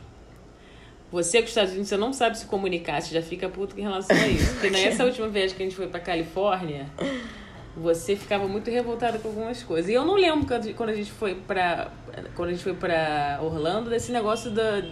Você 1.18 1.40
com 1.40 1.46
os 1.46 1.50
Estados 1.50 1.72
Unidos, 1.72 1.90
você 1.90 1.98
não 1.98 2.14
sabe 2.14 2.38
se 2.38 2.46
comunicar, 2.46 3.02
você 3.02 3.12
já 3.12 3.24
fica 3.24 3.50
puto 3.50 3.76
em 3.76 3.82
relação 3.82 4.16
a 4.16 4.28
isso. 4.28 4.52
Porque 4.54 4.70
nessa 4.70 5.02
última 5.06 5.28
viagem 5.28 5.58
que 5.58 5.64
a 5.64 5.66
gente 5.66 5.76
foi 5.76 5.88
pra 5.88 6.00
Califórnia, 6.00 6.86
você 7.76 8.16
ficava 8.16 8.48
muito 8.48 8.70
revoltada 8.70 9.18
com 9.18 9.30
algumas 9.30 9.64
coisas. 9.64 9.90
E 9.90 9.96
eu 9.96 10.06
não 10.06 10.14
lembro 10.14 10.46
quando 10.76 10.90
a 10.90 10.94
gente 10.94 11.12
foi 11.12 11.34
pra. 11.34 11.90
Quando 12.36 12.50
a 12.50 12.52
gente 12.52 12.64
foi 12.64 12.76
pra 12.76 13.40
Orlando, 13.42 13.90
desse 13.90 14.12
negócio 14.12 14.52
da, 14.52 14.84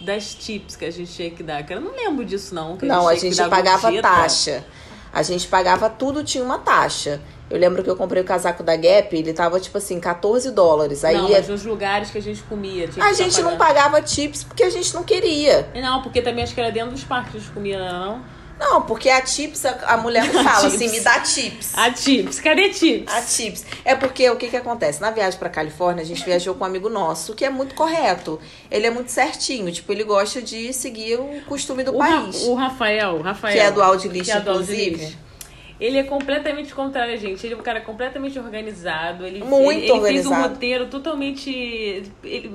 das 0.00 0.34
tips 0.34 0.74
que 0.74 0.86
a 0.86 0.90
gente 0.90 1.12
tinha 1.12 1.30
que 1.30 1.42
dar. 1.42 1.62
Cara, 1.66 1.80
eu 1.80 1.84
não 1.84 1.94
lembro 1.94 2.24
disso, 2.24 2.54
não. 2.54 2.78
que 2.78 2.86
não, 2.86 3.06
a 3.06 3.14
tinha 3.14 3.30
que 3.30 3.36
gente 3.36 3.50
pagava 3.50 3.92
taxa. 4.00 4.64
A 5.14 5.22
gente 5.22 5.46
pagava 5.46 5.88
tudo, 5.88 6.24
tinha 6.24 6.42
uma 6.42 6.58
taxa. 6.58 7.20
Eu 7.48 7.56
lembro 7.56 7.84
que 7.84 7.88
eu 7.88 7.94
comprei 7.94 8.20
o 8.20 8.24
casaco 8.24 8.64
da 8.64 8.74
Gap, 8.74 9.14
ele 9.16 9.32
tava 9.32 9.60
tipo 9.60 9.78
assim, 9.78 10.00
14 10.00 10.50
dólares. 10.50 11.04
Aí 11.04 11.16
Não, 11.16 11.30
mas 11.30 11.48
nos 11.48 11.64
lugares 11.64 12.10
que 12.10 12.18
a 12.18 12.20
gente 12.20 12.42
comia. 12.42 12.90
a 12.98 13.12
gente 13.12 13.40
não 13.40 13.56
pagava 13.56 14.02
tips 14.02 14.42
porque 14.42 14.64
a 14.64 14.70
gente 14.70 14.92
não 14.92 15.04
queria. 15.04 15.68
Não, 15.72 16.02
porque 16.02 16.20
também 16.20 16.42
acho 16.42 16.52
que 16.52 16.60
era 16.60 16.72
dentro 16.72 16.90
dos 16.90 17.04
parques 17.04 17.30
que 17.30 17.36
a 17.36 17.40
gente 17.40 17.52
comia, 17.52 17.78
não? 17.78 18.22
Não, 18.64 18.82
porque 18.82 19.08
a 19.10 19.20
tips, 19.20 19.64
a, 19.66 19.96
mulher 19.96 20.32
não 20.32 20.42
fala 20.44 20.66
assim, 20.68 20.88
me 20.88 21.00
dá 21.00 21.20
tips. 21.20 21.72
A 21.76 21.90
tips, 21.90 22.40
cadê 22.40 22.70
tips? 22.70 23.12
A 23.12 23.20
tips. 23.22 23.64
É 23.84 23.94
porque 23.94 24.28
o 24.30 24.36
que 24.36 24.48
que 24.48 24.56
acontece? 24.56 25.00
Na 25.00 25.10
viagem 25.10 25.38
pra 25.38 25.48
Califórnia, 25.50 26.02
a 26.02 26.06
gente 26.06 26.24
viajou 26.24 26.54
com 26.54 26.64
um 26.64 26.66
amigo 26.66 26.88
nosso, 26.88 27.34
que 27.34 27.44
é 27.44 27.50
muito 27.50 27.74
correto. 27.74 28.40
Ele 28.70 28.86
é 28.86 28.90
muito 28.90 29.10
certinho, 29.10 29.70
tipo, 29.70 29.92
ele 29.92 30.04
gosta 30.04 30.40
de 30.40 30.72
seguir 30.72 31.18
o 31.20 31.42
costume 31.46 31.84
do 31.84 31.94
O, 31.94 31.98
Ra- 31.98 32.08
país. 32.22 32.42
o 32.42 32.54
Rafael, 32.54 33.16
o 33.16 33.22
Rafael. 33.22 33.52
Que 33.54 33.60
é 33.60 33.70
do 33.70 33.82
Audilist, 33.82 34.24
que 34.30 34.36
é 34.36 34.40
inclusive. 34.40 34.90
Audilist. 34.94 35.18
Ele 35.80 35.98
é 35.98 36.04
completamente 36.04 36.72
contrário 36.74 37.14
a 37.14 37.16
gente. 37.16 37.44
Ele 37.44 37.54
é 37.54 37.56
um 37.56 37.62
cara 37.62 37.80
completamente 37.80 38.38
organizado. 38.38 39.26
Ele, 39.26 39.42
Muito 39.42 39.70
ele, 39.70 39.78
ele 39.78 39.86
fez 39.86 39.90
um 39.92 39.96
organizado. 40.30 40.48
roteiro 40.48 40.86
totalmente 40.86 42.02
ele- 42.22 42.48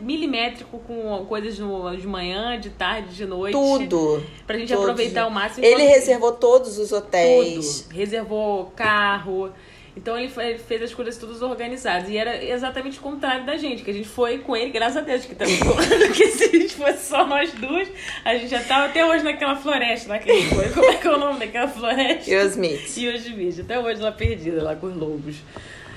milimétrico 0.00 0.78
com 0.78 1.24
coisas 1.26 1.58
no, 1.58 1.94
de 1.96 2.06
manhã, 2.06 2.58
de 2.58 2.70
tarde, 2.70 3.14
de 3.14 3.26
noite. 3.26 3.52
Tudo. 3.52 4.24
Pra 4.46 4.56
gente 4.56 4.72
aproveitar 4.72 5.26
o 5.26 5.30
máximo. 5.30 5.64
Ele 5.64 5.82
reservou 5.84 6.32
todos 6.32 6.78
os 6.78 6.90
hotéis. 6.92 7.82
tudo. 7.82 7.94
Reservou 7.94 8.72
carro. 8.76 9.50
Então 9.96 10.18
ele 10.18 10.28
fe- 10.28 10.58
fez 10.58 10.82
as 10.82 10.92
coisas 10.92 11.16
todas 11.16 11.40
organizadas. 11.40 12.08
E 12.08 12.16
era 12.16 12.44
exatamente 12.44 12.98
o 12.98 13.00
contrário 13.02 13.46
da 13.46 13.56
gente, 13.56 13.82
que 13.84 13.90
a 13.90 13.94
gente 13.94 14.08
foi 14.08 14.38
com 14.38 14.56
ele, 14.56 14.70
graças 14.70 14.96
a 14.96 15.00
Deus, 15.02 15.24
que 15.24 15.34
também 15.36 15.56
Porque 15.60 16.26
se 16.28 16.44
a 16.44 16.48
gente 16.48 16.74
fosse 16.74 17.06
só 17.06 17.24
nós 17.26 17.52
duas, 17.52 17.86
a 18.24 18.34
gente 18.34 18.48
já 18.48 18.60
tava 18.60 18.86
até 18.86 19.06
hoje 19.06 19.22
naquela 19.22 19.54
floresta, 19.54 20.08
naquele 20.08 20.48
coisa. 20.48 20.74
Como 20.74 20.86
é 20.86 20.96
que 20.96 21.06
é 21.06 21.10
o 21.10 21.18
nome 21.18 21.38
daquela 21.38 21.68
floresta? 21.68 22.28
Yosemite. 22.30 23.06
Yosemite, 23.06 23.60
até 23.60 23.78
hoje 23.78 24.00
lá 24.00 24.10
perdida, 24.10 24.62
lá 24.62 24.74
com 24.74 24.88
os 24.88 24.96
lobos. 24.96 25.36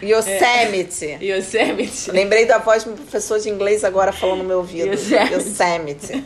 Yosemite. 0.03 1.17
Yosemite. 1.25 2.11
Lembrei 2.11 2.45
da 2.45 2.59
voz 2.59 2.83
do 2.83 2.91
professor 2.93 3.39
de 3.39 3.49
inglês 3.49 3.83
agora 3.83 4.11
falando 4.11 4.39
no 4.39 4.43
meu 4.43 4.57
ouvido. 4.59 4.89
Yosemite. 4.93 5.33
Yosemite. 5.33 6.23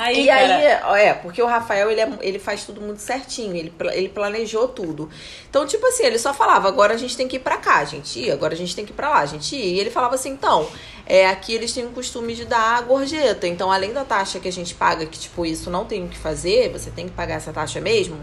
Aí, 0.00 0.22
E 0.24 0.26
cara, 0.26 0.56
aí, 0.56 0.80
ó, 0.84 0.96
é, 0.96 1.12
porque 1.14 1.42
o 1.42 1.46
Rafael, 1.46 1.90
ele, 1.90 2.00
é- 2.00 2.18
ele 2.20 2.38
faz 2.38 2.64
tudo 2.64 2.80
muito 2.80 3.00
certinho, 3.00 3.54
ele, 3.54 3.72
ele 3.92 4.08
planejou 4.08 4.66
tudo. 4.68 5.10
Então, 5.48 5.66
tipo 5.66 5.86
assim, 5.86 6.04
ele 6.04 6.18
só 6.18 6.32
falava, 6.32 6.68
agora 6.68 6.94
a 6.94 6.96
gente 6.96 7.16
tem 7.16 7.28
que 7.28 7.36
ir 7.36 7.40
pra 7.40 7.56
cá, 7.58 7.76
a 7.78 7.84
gente 7.84 8.18
ia, 8.18 8.32
agora 8.32 8.54
a 8.54 8.56
gente 8.56 8.74
tem 8.74 8.84
que 8.86 8.92
ir 8.92 8.94
pra 8.94 9.10
lá, 9.10 9.18
a 9.20 9.26
gente 9.26 9.54
ia. 9.54 9.64
E 9.64 9.78
ele 9.78 9.90
falava 9.90 10.14
assim, 10.14 10.30
então, 10.30 10.66
é, 11.06 11.26
aqui 11.28 11.54
eles 11.54 11.72
têm 11.72 11.84
o 11.84 11.90
costume 11.90 12.34
de 12.34 12.44
dar 12.46 12.78
a 12.78 12.80
gorjeta, 12.80 13.46
então 13.46 13.70
além 13.70 13.92
da 13.92 14.04
taxa 14.04 14.40
que 14.40 14.48
a 14.48 14.52
gente 14.52 14.74
paga, 14.74 15.04
que 15.06 15.18
tipo, 15.18 15.44
isso 15.44 15.68
não 15.70 15.84
tem 15.84 16.04
o 16.04 16.08
que 16.08 16.16
fazer, 16.16 16.70
você 16.70 16.90
tem 16.90 17.06
que 17.06 17.12
pagar 17.12 17.34
essa 17.34 17.52
taxa 17.52 17.80
mesmo, 17.80 18.16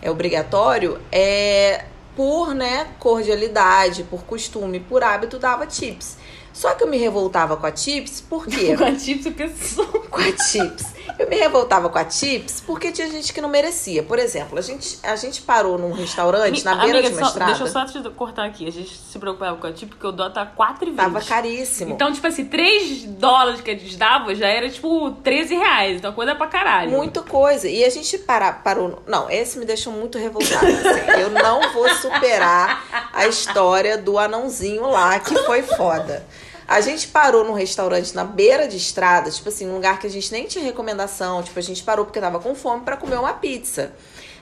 é 0.00 0.10
obrigatório, 0.10 1.00
é 1.12 1.84
por, 2.16 2.54
né, 2.54 2.88
cordialidade, 2.98 4.02
por 4.04 4.24
costume, 4.24 4.80
por 4.80 5.02
hábito, 5.02 5.38
dava 5.38 5.66
tips. 5.66 6.18
Só 6.52 6.74
que 6.74 6.84
eu 6.84 6.86
me 6.86 6.98
revoltava 6.98 7.56
com 7.56 7.64
a 7.66 7.72
tips, 7.72 8.20
por 8.20 8.46
quê? 8.46 8.76
com 8.76 8.84
a 8.84 8.92
Tips, 8.92 9.24
eu 9.24 9.32
penso 9.32 9.84
com 10.10 10.20
a 10.20 10.36
Chips. 10.36 10.84
Eu 11.22 11.28
me 11.30 11.36
revoltava 11.36 11.88
com 11.88 11.98
a 11.98 12.08
Chips 12.10 12.60
porque 12.66 12.90
tinha 12.90 13.08
gente 13.08 13.32
que 13.32 13.40
não 13.40 13.48
merecia. 13.48 14.02
Por 14.02 14.18
exemplo, 14.18 14.58
a 14.58 14.62
gente, 14.62 14.98
a 15.02 15.14
gente 15.14 15.40
parou 15.42 15.78
num 15.78 15.92
restaurante 15.92 16.64
na 16.64 16.74
beira 16.76 16.98
Amiga, 16.98 17.10
de 17.10 17.14
uma 17.16 17.20
só- 17.20 17.28
estrada. 17.28 17.52
Deixa 17.52 17.64
eu 17.64 17.68
só 17.68 17.84
te 17.86 18.10
cortar 18.10 18.44
aqui. 18.44 18.66
A 18.66 18.72
gente 18.72 18.90
se 18.96 19.18
preocupava 19.18 19.56
com 19.56 19.66
a 19.66 19.72
tipo 19.72 19.92
porque 19.92 20.06
o 20.06 20.10
dólar 20.12 20.32
tá 20.32 20.44
4,20. 20.46 20.96
Tava 20.96 21.20
caríssimo. 21.20 21.94
Então, 21.94 22.12
tipo 22.12 22.26
assim, 22.26 22.44
3 22.46 23.04
dólares 23.04 23.60
que 23.60 23.70
eles 23.70 23.94
davam 23.96 24.34
já 24.34 24.48
era 24.48 24.68
tipo 24.68 25.12
13 25.22 25.54
reais. 25.54 25.98
Então, 25.98 26.12
coisa 26.12 26.34
pra 26.34 26.48
caralho. 26.48 26.90
Muita 26.90 27.22
coisa. 27.22 27.68
E 27.68 27.84
a 27.84 27.88
gente 27.90 28.18
para, 28.18 28.52
parou. 28.52 29.02
Não, 29.06 29.30
esse 29.30 29.58
me 29.58 29.64
deixou 29.64 29.92
muito 29.92 30.18
revoltada. 30.18 30.66
assim. 30.66 31.20
Eu 31.20 31.30
não 31.30 31.72
vou 31.72 31.88
superar 31.94 33.10
a 33.12 33.26
história 33.28 33.96
do 33.96 34.18
anãozinho 34.18 34.90
lá, 34.90 35.18
que 35.20 35.36
foi 35.44 35.62
foda. 35.62 36.26
A 36.72 36.80
gente 36.80 37.08
parou 37.08 37.44
num 37.44 37.52
restaurante 37.52 38.14
na 38.14 38.24
beira 38.24 38.66
de 38.66 38.76
estrada, 38.78 39.30
tipo 39.30 39.48
assim, 39.48 39.66
num 39.66 39.74
lugar 39.74 39.98
que 39.98 40.06
a 40.06 40.10
gente 40.10 40.32
nem 40.32 40.46
tinha 40.46 40.64
recomendação. 40.64 41.42
Tipo, 41.42 41.58
a 41.58 41.62
gente 41.62 41.82
parou 41.82 42.04
porque 42.06 42.18
tava 42.20 42.38
com 42.40 42.54
fome 42.54 42.82
pra 42.82 42.96
comer 42.96 43.16
uma 43.18 43.34
pizza. 43.34 43.92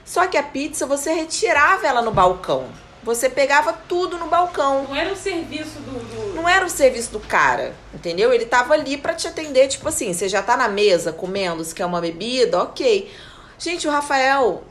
Só 0.05 0.25
que 0.27 0.37
a 0.37 0.43
pizza 0.43 0.85
você 0.85 1.11
retirava 1.11 1.85
ela 1.85 2.01
no 2.01 2.11
balcão. 2.11 2.67
Você 3.03 3.29
pegava 3.29 3.73
tudo 3.73 4.17
no 4.17 4.27
balcão. 4.27 4.83
Não 4.87 4.95
era 4.95 5.11
o 5.11 5.15
serviço 5.15 5.79
do. 5.79 5.91
do- 5.99 6.33
Não 6.35 6.47
era 6.47 6.65
o 6.65 6.69
serviço 6.69 7.11
do 7.11 7.19
cara, 7.19 7.73
entendeu? 7.93 8.31
Ele 8.31 8.45
tava 8.45 8.73
ali 8.75 8.95
pra 8.95 9.13
te 9.13 9.27
atender, 9.27 9.67
tipo 9.67 9.89
assim, 9.89 10.13
você 10.13 10.29
já 10.29 10.41
tá 10.41 10.55
na 10.55 10.69
mesa 10.69 11.11
comendo, 11.11 11.63
se 11.65 11.75
quer 11.75 11.85
uma 11.85 11.99
bebida, 11.99 12.61
ok. 12.63 13.11
Gente, 13.59 13.87
o 13.87 13.91
Rafael. 13.91 14.63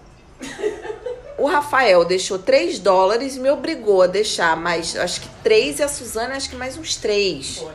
O 1.41 1.47
Rafael 1.47 2.05
deixou 2.05 2.39
3 2.39 2.79
dólares 2.79 3.37
e 3.37 3.41
me 3.41 3.51
obrigou 3.51 4.03
a 4.03 4.07
deixar 4.07 4.57
mais, 4.57 4.95
acho 4.97 5.23
que 5.23 5.29
3 5.43 5.79
e 5.79 5.83
a 5.83 5.89
Suzana, 5.89 6.37
acho 6.37 6.51
que 6.51 6.57
mais 6.57 6.77
uns 6.77 6.97
3. 6.97 7.57
Foi. 7.59 7.73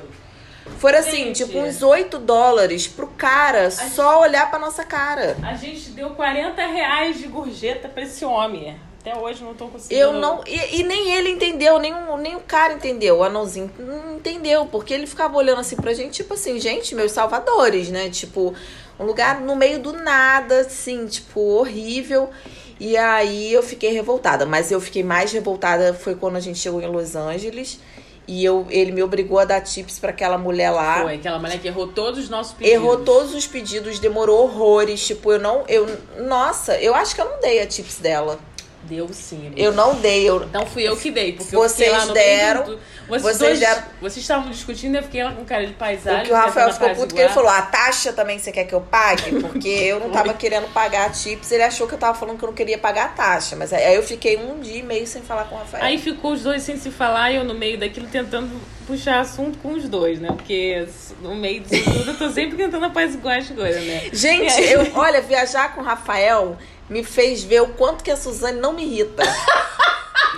Foram 0.80 1.00
assim, 1.00 1.26
Gente. 1.34 1.46
tipo, 1.46 1.58
uns 1.60 1.82
8 1.82 2.18
dólares 2.20 2.88
pro 2.88 3.08
cara 3.08 3.70
só 3.72 4.22
olhar 4.22 4.50
pra 4.50 4.60
nossa 4.60 4.84
cara. 4.84 5.36
A 5.44 5.54
gente 5.56 5.90
deu 5.92 6.12
40 6.12 6.66
reais 6.66 7.18
de 7.20 7.28
gorjeta 7.28 7.88
pra 7.90 8.04
esse 8.04 8.24
homem. 8.26 8.76
Até 9.02 9.16
hoje 9.20 9.44
não 9.44 9.54
tô 9.54 9.68
conseguindo. 9.68 10.00
Eu 10.02 10.14
não. 10.14 10.42
E, 10.48 10.80
e 10.80 10.84
nem 10.84 11.14
ele 11.14 11.30
entendeu, 11.30 11.78
nem, 11.78 11.94
o- 11.94 12.18
nem 12.18 12.36
o 12.36 12.40
cara 12.40 12.74
entendeu, 12.74 13.18
o 13.20 13.24
anãozinho 13.24 13.72
não 13.78 14.16
entendeu, 14.16 14.66
porque 14.66 14.94
ele 14.94 15.06
ficava 15.06 15.38
olhando 15.38 15.62
assim 15.62 15.76
pra 15.76 15.94
gente, 15.94 16.14
tipo 16.14 16.34
assim, 16.34 16.60
gente, 16.60 16.96
meus 16.96 17.12
salvadores, 17.12 17.90
né? 17.90 18.10
Tipo, 18.10 18.56
um 19.00 19.06
lugar 19.06 19.42
no 19.42 19.56
meio 19.56 19.78
do 19.80 19.94
nada, 19.94 20.62
assim, 20.62 21.06
tipo, 21.06 21.40
horrível. 21.40 22.32
E 22.80 22.98
aí 22.98 23.54
eu 23.54 23.64
fiquei 23.64 23.92
revoltada, 23.92 24.46
mas 24.46 24.72
eu 24.72 24.82
fiquei 24.82 25.04
mais 25.04 25.32
revoltada 25.32 25.94
foi 25.94 26.16
quando 26.16 26.36
a 26.36 26.40
gente 26.40 26.60
chegou 26.60 26.82
em 26.82 26.88
Los 26.88 27.16
Angeles 27.16 27.80
e 28.28 28.44
eu, 28.44 28.66
ele 28.70 28.92
me 28.92 29.04
obrigou 29.04 29.38
a 29.38 29.46
dar 29.46 29.62
tips 29.62 30.00
pra 30.00 30.10
aquela 30.10 30.38
mulher 30.38 30.72
lá. 30.72 31.04
Foi, 31.04 31.16
aquela 31.16 31.38
mulher 31.38 31.60
que 31.60 31.68
errou 31.68 31.88
todos 31.88 32.20
os 32.20 32.30
nossos 32.30 32.54
pedidos. 32.54 32.74
Errou 32.74 32.98
todos 32.98 33.36
os 33.36 33.46
pedidos, 33.46 34.00
demorou 34.00 34.44
horrores. 34.44 35.06
Tipo, 35.06 35.34
eu 35.34 35.40
não. 35.40 35.64
Eu, 35.68 35.88
nossa, 36.28 36.76
eu 36.80 36.96
acho 36.96 37.14
que 37.14 37.22
eu 37.22 37.30
não 37.30 37.40
dei 37.40 37.62
a 37.62 37.68
tips 37.68 38.00
dela. 38.00 38.40
Deu 38.88 39.10
sim. 39.12 39.48
amiga. 39.48 39.62
Eu 39.62 39.74
não 39.74 39.96
dei. 39.96 40.30
Eu, 40.30 40.44
Então 40.44 40.66
fui 40.66 40.84
eu 40.84 40.96
que 40.96 41.10
dei, 41.12 41.34
porque 41.34 41.56
Vocês 41.56 41.92
eu 41.92 41.98
lá 41.98 42.06
no 42.06 42.14
deram, 42.14 42.64
do... 42.64 42.80
Vocês, 43.08 43.22
vocês 43.22 43.38
dois, 43.38 43.60
deram- 43.60 43.84
vocês 44.02 44.18
estavam 44.18 44.50
discutindo, 44.50 44.96
eu 44.96 45.04
fiquei 45.04 45.24
lá 45.24 45.32
com 45.32 45.46
cara 45.46 45.66
de 45.68 45.74
paisagem. 45.74 46.20
Porque 46.22 46.34
o 46.34 46.36
Rafael 46.36 46.74
ficou 46.74 46.90
puto 46.96 47.14
que 47.14 47.22
ele 47.22 47.30
falou: 47.30 47.50
a 47.50 47.62
taxa 47.62 48.12
também 48.14 48.40
você 48.40 48.52
quer 48.52 48.64
que 48.66 48.74
eu 48.74 48.82
pague? 48.82 49.32
Porque 49.42 49.70
eu 49.70 50.00
não 50.00 50.10
tava 50.10 50.34
querendo 50.34 50.72
pagar 50.74 51.12
tips. 51.12 51.52
Ele 51.52 51.64
achou 51.64 51.88
que 51.88 51.94
eu 51.94 52.00
tava 52.00 52.18
falando 52.18 52.38
que 52.38 52.44
eu 52.44 52.48
não 52.48 52.56
queria 52.56 52.78
pagar 52.78 53.06
a 53.06 53.10
taxa. 53.10 53.56
Mas 53.56 53.72
aí 53.74 53.96
eu 53.96 54.02
fiquei 54.04 54.38
um 54.38 54.60
dia 54.60 54.78
e 54.80 54.84
meio 54.84 55.06
sem 55.06 55.22
falar 55.22 55.46
com 55.46 55.56
o 55.56 55.60
Rafael. 55.60 55.84
Aí 55.84 55.98
ficou 56.00 56.32
os 56.34 56.42
dois 56.44 56.64
sem 56.64 56.78
se 56.78 56.90
falar 56.90 57.32
e 57.32 57.36
eu 57.36 57.44
no 57.44 57.54
meio 57.54 57.78
daquilo 57.78 58.08
tentando 58.08 58.50
puxar 58.86 59.20
assunto 59.20 59.58
com 59.60 59.74
os 59.74 59.88
dois, 59.90 60.20
né? 60.20 60.30
Porque 60.30 60.88
no 61.22 61.36
meio 61.36 61.62
disso 61.62 61.84
tudo 61.92 62.12
eu 62.12 62.18
tô 62.18 62.30
sempre 62.30 62.56
tentando 62.58 62.86
apaziguar 62.86 63.38
as 63.38 63.50
coisas, 63.50 63.84
né? 63.84 64.10
Gente, 64.14 64.52
aí- 64.54 64.72
eu, 64.72 64.88
olha, 64.96 65.22
viajar 65.22 65.74
com 65.76 65.82
o 65.82 65.84
Rafael 65.84 66.58
me 66.90 67.04
fez 67.04 67.44
ver 67.44 67.62
o 67.62 67.68
quanto 67.70 68.04
que 68.04 68.12
a 68.12 68.18
Suzane 68.18 68.60
não 68.60 68.74
me 68.74 68.84
irrita. 68.84 69.24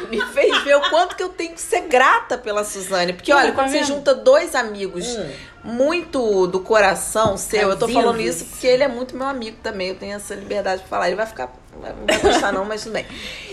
me 0.10 0.22
fez 0.28 0.64
ver 0.64 0.76
o 0.78 0.90
quanto 0.90 1.16
que 1.16 1.24
eu 1.24 1.30
tenho 1.30 1.54
que 1.54 1.62
ser 1.62 1.82
grata 1.82 2.38
pela 2.38 2.64
Suzane. 2.64 3.14
Porque, 3.14 3.34
olha, 3.34 3.48
Tá 3.50 3.56
quando 3.56 3.68
você 3.70 3.80
vendo? 3.80 3.88
junta 3.88 4.14
dois 4.16 4.56
amigos 4.56 5.06
Hum. 5.06 5.30
Muito 5.68 6.48
do 6.48 6.62
coração 6.62 7.36
seu, 7.36 7.70
eu 7.70 7.78
tô 7.78 7.88
falando 7.90 8.22
isso 8.22 8.46
porque 8.46 8.66
ele 8.66 8.84
é 8.84 8.88
muito 8.88 9.16
meu 9.18 9.28
amigo 9.28 9.58
também. 9.62 9.90
Eu 9.90 9.96
tenho 9.96 10.16
essa 10.16 10.34
liberdade 10.34 10.80
pra 10.82 10.88
falar. 10.90 11.08
Ele 11.08 11.18
vai 11.18 11.26
ficar. 11.26 11.54
Não 11.74 11.82
vai 12.08 12.20
gostar, 12.20 12.52
não, 12.54 12.64
mas 12.64 12.84
tudo 12.84 12.94
bem. 12.94 13.06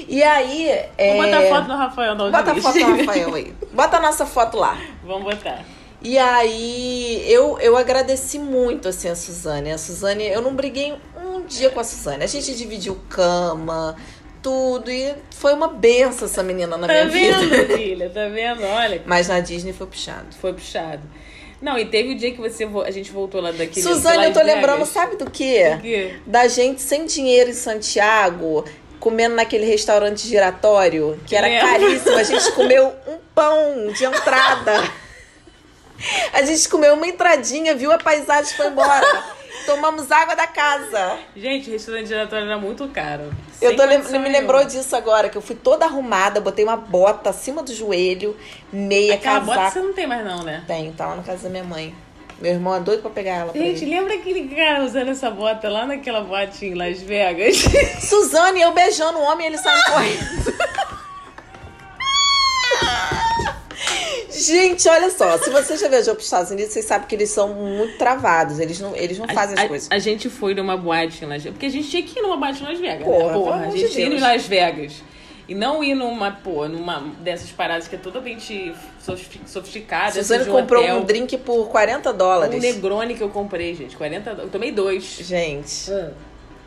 E 0.08 0.22
aí. 0.22 0.68
É... 0.96 1.14
Vou 1.16 1.24
botar 1.24 1.42
foto 1.48 1.66
do 1.66 1.72
Rafael 1.76 2.14
na 2.14 2.30
Bota 2.30 2.52
a 2.52 2.54
foto 2.54 2.78
do 2.78 2.96
Rafael 3.04 3.34
aí. 3.34 3.52
Bota 3.72 3.96
a 3.96 4.00
nossa 4.00 4.24
foto 4.24 4.56
lá. 4.56 4.78
Vamos 5.02 5.24
botar. 5.34 5.64
E 6.00 6.16
aí, 6.18 7.24
eu, 7.26 7.58
eu 7.60 7.76
agradeci 7.76 8.38
muito, 8.38 8.88
assim, 8.88 9.08
a 9.08 9.16
Suzane. 9.16 9.72
A 9.72 9.78
Suzane, 9.78 10.26
eu 10.26 10.40
não 10.42 10.54
briguei 10.54 10.94
um 11.16 11.42
dia 11.46 11.70
com 11.70 11.80
a 11.80 11.84
Suzane. 11.84 12.22
A 12.22 12.26
gente 12.26 12.54
dividiu 12.54 12.98
cama, 13.08 13.96
tudo. 14.42 14.90
E 14.90 15.14
foi 15.34 15.52
uma 15.54 15.66
benção 15.68 16.26
essa 16.26 16.42
menina 16.42 16.76
na 16.76 16.86
Tá 16.86 16.92
minha 16.92 17.08
vendo, 17.08 17.48
vida. 17.50 17.76
filha? 17.76 18.10
Tá 18.10 18.28
vendo? 18.28 18.62
Olha, 18.64 19.02
Mas 19.06 19.28
na 19.28 19.40
Disney 19.40 19.72
foi 19.72 19.86
puxado. 19.86 20.26
foi 20.40 20.52
puxado. 20.52 21.02
Não, 21.64 21.78
e 21.78 21.86
teve 21.86 22.12
o 22.12 22.14
dia 22.14 22.30
que 22.30 22.40
você 22.40 22.66
vo- 22.66 22.82
a 22.82 22.90
gente 22.90 23.10
voltou 23.10 23.40
lá 23.40 23.50
daquele. 23.50 23.80
Suzane, 23.82 24.18
Las 24.18 24.26
eu 24.26 24.32
tô 24.34 24.40
Vegas. 24.40 24.54
lembrando, 24.54 24.84
sabe 24.84 25.16
do 25.16 25.30
quê? 25.30 25.74
O 25.78 25.80
quê? 25.80 26.14
Da 26.26 26.46
gente 26.46 26.82
sem 26.82 27.06
dinheiro 27.06 27.48
em 27.48 27.54
Santiago, 27.54 28.66
comendo 29.00 29.34
naquele 29.34 29.64
restaurante 29.64 30.28
giratório, 30.28 31.18
que 31.26 31.34
era 31.34 31.46
Lembro. 31.46 31.66
caríssimo. 31.66 32.16
A 32.16 32.22
gente 32.22 32.52
comeu 32.52 32.92
um 33.08 33.16
pão 33.34 33.88
de 33.96 34.04
entrada. 34.04 34.84
A 36.34 36.42
gente 36.42 36.68
comeu 36.68 36.92
uma 36.94 37.06
entradinha, 37.06 37.74
viu 37.74 37.90
a 37.90 37.96
paisagem 37.96 38.52
foi 38.54 38.66
embora. 38.66 39.24
Tomamos 39.66 40.10
água 40.12 40.34
da 40.34 40.46
casa. 40.46 41.18
Gente, 41.36 41.68
o 41.70 41.72
restaurante 41.72 42.06
giratório 42.08 42.46
era 42.46 42.58
muito 42.58 42.86
caro. 42.88 43.32
Eu 43.60 43.74
tô 43.76 43.84
lem- 43.84 44.02
me 44.20 44.28
lembrou 44.28 44.64
disso 44.64 44.94
agora, 44.94 45.28
que 45.28 45.36
eu 45.38 45.42
fui 45.42 45.56
toda 45.56 45.84
arrumada, 45.86 46.40
botei 46.40 46.64
uma 46.64 46.76
bota 46.76 47.30
acima 47.30 47.62
do 47.62 47.72
joelho, 47.72 48.36
meia, 48.72 49.14
Aquela 49.14 49.40
bota 49.40 49.58
casaco. 49.58 49.72
você 49.80 49.86
não 49.86 49.92
tem 49.94 50.06
mais 50.06 50.24
não, 50.24 50.42
né? 50.42 50.64
Tenho, 50.66 50.92
tá 50.92 51.06
lá 51.06 51.16
na 51.16 51.22
casa 51.22 51.44
da 51.44 51.48
minha 51.50 51.64
mãe. 51.64 51.94
Meu 52.40 52.52
irmão 52.52 52.74
é 52.74 52.80
doido 52.80 53.00
pra 53.00 53.10
pegar 53.12 53.30
ela 53.36 53.52
Gente, 53.52 53.84
lembra 53.84 54.14
aquele 54.14 54.48
cara 54.54 54.82
usando 54.84 55.08
essa 55.08 55.30
bota 55.30 55.68
lá 55.68 55.86
naquela 55.86 56.20
boate 56.20 56.66
em 56.66 56.74
Las 56.74 57.00
Vegas? 57.00 57.62
Suzane, 58.00 58.60
eu 58.60 58.72
beijando 58.72 59.18
o 59.18 59.22
homem 59.22 59.46
e 59.46 59.50
ele 59.50 59.58
saindo 59.58 59.84
correndo. 59.86 60.43
Gente, 64.46 64.88
olha 64.88 65.10
só, 65.10 65.38
se 65.38 65.50
você 65.50 65.76
já 65.76 65.88
viajou 65.88 66.14
para 66.14 66.20
os 66.20 66.24
Estados 66.26 66.50
Unidos, 66.50 66.72
vocês 66.72 66.84
sabem 66.84 67.06
que 67.08 67.14
eles 67.14 67.30
são 67.30 67.48
muito 67.54 67.96
travados. 67.98 68.58
Eles 68.58 68.78
não, 68.80 68.94
eles 68.94 69.18
não 69.18 69.26
fazem 69.28 69.56
as 69.58 69.64
a, 69.64 69.68
coisas. 69.68 69.88
A 69.90 69.98
gente 69.98 70.28
foi 70.28 70.54
numa 70.54 70.76
boate 70.76 71.24
em 71.24 71.28
Las 71.28 71.42
Vegas. 71.42 71.52
Porque 71.54 71.66
a 71.66 71.70
gente 71.70 71.88
tinha 71.88 72.02
que 72.02 72.18
ir 72.18 72.22
numa 72.22 72.36
boate 72.36 72.62
em 72.62 72.66
Las 72.66 72.78
Vegas. 72.78 73.04
Porra, 73.04 73.26
né? 73.26 73.32
Porra, 73.32 73.56
a 73.66 73.70
gente 73.70 73.92
de 73.92 74.00
ido 74.02 74.14
em. 74.16 74.20
Las 74.20 74.46
Vegas. 74.46 75.02
E 75.46 75.54
não 75.54 75.84
ir 75.84 75.94
numa, 75.94 76.30
pô, 76.32 76.66
numa 76.66 77.00
dessas 77.20 77.50
paradas 77.50 77.86
que 77.86 77.94
é 77.94 77.98
totalmente 77.98 78.74
sofistic- 78.98 79.46
sofisticada. 79.46 80.12
Suzane 80.12 80.40
assim, 80.42 80.50
um 80.50 80.54
comprou 80.54 80.82
hotel. 80.82 80.96
um 80.96 81.04
drink 81.04 81.36
por 81.38 81.68
40 81.68 82.10
Um 82.10 82.16
dólares. 82.16 82.62
Negroni 82.62 83.14
que 83.14 83.22
eu 83.22 83.28
comprei, 83.28 83.74
gente. 83.74 83.94
40 83.94 84.22
dólares. 84.24 84.44
Eu 84.46 84.50
tomei 84.50 84.72
dois. 84.72 85.04
Gente, 85.20 85.90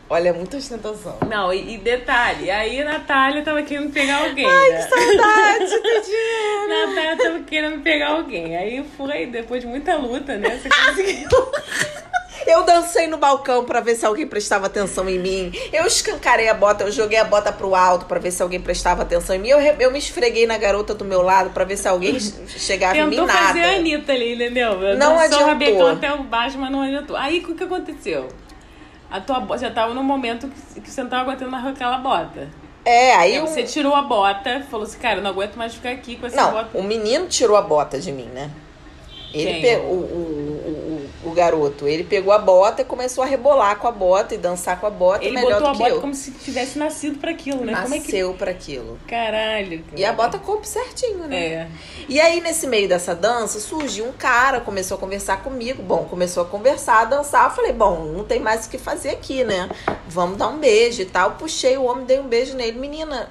olha, 0.08 0.32
muita 0.32 0.56
ostentação. 0.56 1.18
Não, 1.28 1.52
e, 1.52 1.74
e 1.74 1.78
detalhe, 1.78 2.50
aí 2.50 2.80
a 2.80 2.84
Natália 2.84 3.42
tava 3.42 3.62
querendo 3.62 3.92
pegar 3.92 4.24
alguém. 4.24 4.46
Ai, 4.46 4.70
né? 4.70 4.80
Saudade, 4.82 5.70
tadinha. 5.82 6.86
Natália 6.86 7.16
tava 7.16 7.40
querendo 7.40 7.82
pegar 7.82 8.08
alguém. 8.10 8.56
Aí 8.56 8.84
foi, 8.96 9.26
depois 9.26 9.60
de 9.62 9.66
muita 9.66 9.96
luta, 9.96 10.36
né? 10.36 10.58
Você 10.62 10.68
conseguiu. 10.68 11.28
Eu 12.46 12.62
dancei 12.62 13.06
no 13.06 13.18
balcão 13.18 13.62
pra 13.64 13.80
ver 13.80 13.94
se 13.94 14.06
alguém 14.06 14.26
prestava 14.26 14.66
atenção 14.68 15.06
em 15.06 15.18
mim. 15.18 15.52
Eu 15.70 15.84
escancarei 15.86 16.48
a 16.48 16.54
bota, 16.54 16.84
eu 16.84 16.90
joguei 16.90 17.18
a 17.18 17.24
bota 17.24 17.52
pro 17.52 17.74
alto 17.74 18.06
pra 18.06 18.18
ver 18.18 18.30
se 18.30 18.42
alguém 18.42 18.58
prestava 18.58 19.02
atenção 19.02 19.36
em 19.36 19.38
mim. 19.40 19.48
Eu, 19.48 19.60
eu 19.60 19.90
me 19.90 19.98
esfreguei 19.98 20.46
na 20.46 20.56
garota 20.56 20.94
do 20.94 21.04
meu 21.04 21.20
lado 21.20 21.50
pra 21.50 21.64
ver 21.64 21.76
se 21.76 21.86
alguém 21.86 22.18
chegava 22.48 22.96
em 22.96 23.04
mim 23.04 23.10
Tentou 23.10 23.26
nada. 23.26 23.48
fazer 23.48 23.60
a 23.64 23.72
Anitta 23.72 24.12
ali, 24.12 24.34
entendeu? 24.34 24.78
Não 24.96 24.96
Dançou 24.96 25.18
adiantou. 25.18 25.46
rabecão 25.46 25.86
até 25.88 26.12
o 26.14 26.22
baixo, 26.22 26.56
mas 26.58 26.70
não 26.70 26.80
adiantou. 26.80 27.16
Aí 27.16 27.40
o 27.40 27.54
que 27.54 27.64
aconteceu? 27.64 28.28
A 29.10 29.20
tua 29.20 29.40
bota 29.40 29.60
já 29.60 29.70
tava 29.70 29.94
no 29.94 30.02
momento 30.02 30.48
que, 30.74 30.80
que 30.82 30.90
você 30.90 31.02
não 31.02 31.08
tava 31.10 31.22
aguentando 31.22 31.50
mais 31.50 31.66
aquela 31.66 31.98
bota. 31.98 32.48
É, 32.84 33.14
aí 33.16 33.40
um- 33.40 33.46
você 33.46 33.62
tirou 33.62 33.94
a 33.94 34.02
bota, 34.02 34.62
falou 34.70 34.84
assim, 34.86 34.98
cara, 34.98 35.16
eu 35.18 35.22
não 35.22 35.30
aguento 35.30 35.56
mais 35.56 35.74
ficar 35.74 35.90
aqui 35.90 36.16
com 36.16 36.26
essa 36.26 36.36
Não, 36.36 36.52
bota. 36.52 36.76
o 36.78 36.82
menino 36.82 37.26
tirou 37.26 37.56
a 37.56 37.62
bota 37.62 37.98
de 37.98 38.12
mim, 38.12 38.26
né? 38.26 38.50
Ele 39.32 39.52
Quem? 39.52 39.60
pegou 39.62 39.90
o, 39.90 39.98
o, 40.00 40.47
o, 41.24 41.30
garoto, 41.32 41.86
ele 41.86 42.04
pegou 42.04 42.32
a 42.32 42.38
bota 42.38 42.82
e 42.82 42.84
começou 42.84 43.24
a 43.24 43.26
rebolar 43.26 43.78
com 43.78 43.88
a 43.88 43.92
bota 43.92 44.34
e 44.34 44.38
dançar 44.38 44.80
com 44.80 44.86
a 44.86 44.90
bota 44.90 45.24
Ele 45.24 45.34
melhor 45.34 45.54
botou 45.54 45.60
do 45.60 45.68
a 45.68 45.72
que 45.72 45.78
bota 45.78 45.90
eu. 45.90 46.00
como 46.00 46.14
se 46.14 46.30
tivesse 46.32 46.78
nascido 46.78 47.18
pra 47.18 47.30
aquilo, 47.30 47.64
né? 47.64 47.74
Como 47.82 47.94
é 47.94 47.98
que. 47.98 48.04
Nasceu 48.04 48.34
pra 48.34 48.50
aquilo. 48.50 48.98
Caralho. 49.06 49.84
E 49.96 50.04
a 50.04 50.14
cara. 50.14 50.16
bota 50.16 50.38
coube 50.38 50.66
certinho, 50.66 51.26
né? 51.26 51.36
É. 51.36 51.68
E 52.08 52.20
aí, 52.20 52.40
nesse 52.40 52.66
meio 52.66 52.88
dessa 52.88 53.14
dança, 53.14 53.60
surgiu 53.60 54.06
um 54.06 54.12
cara, 54.12 54.60
começou 54.60 54.96
a 54.96 55.00
conversar 55.00 55.42
comigo. 55.42 55.82
Bom, 55.82 56.04
começou 56.04 56.42
a 56.42 56.46
conversar, 56.46 57.02
a 57.02 57.04
dançar. 57.04 57.50
Eu 57.50 57.56
falei, 57.56 57.72
bom, 57.72 58.04
não 58.04 58.24
tem 58.24 58.40
mais 58.40 58.66
o 58.66 58.70
que 58.70 58.78
fazer 58.78 59.10
aqui, 59.10 59.44
né? 59.44 59.68
Vamos 60.08 60.38
dar 60.38 60.48
um 60.48 60.58
beijo 60.58 61.02
e 61.02 61.06
tal. 61.06 61.32
Puxei 61.32 61.76
o 61.76 61.84
homem, 61.84 62.04
dei 62.04 62.18
um 62.18 62.28
beijo 62.28 62.56
nele. 62.56 62.78
Menina, 62.78 63.28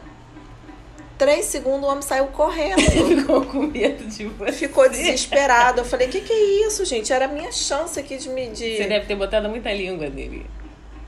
três 1.18 1.46
segundos 1.46 1.88
o 1.88 1.92
homem 1.92 2.02
saiu 2.02 2.28
correndo. 2.28 2.80
Ficou 2.82 3.46
com 3.46 3.64
medo 3.64 4.04
de 4.06 4.26
você. 4.26 4.52
Ficou 4.54 4.90
desesperado. 4.90 5.82
Eu 5.82 5.86
falei, 5.86 6.08
o 6.08 6.10
que, 6.10 6.22
que 6.22 6.32
é 6.34 6.68
isso, 6.68 6.86
gente? 6.86 7.12
Era 7.12 7.26
a 7.26 7.28
minha 7.28 7.52
chance 7.52 8.00
aqui 8.00 8.18
de 8.18 8.30
me. 8.30 8.48
De... 8.48 8.78
Você 8.78 8.86
deve 8.88 9.06
ter 9.06 9.16
botado 9.16 9.50
muita 9.50 9.72
língua 9.74 10.10
nele. 10.10 10.46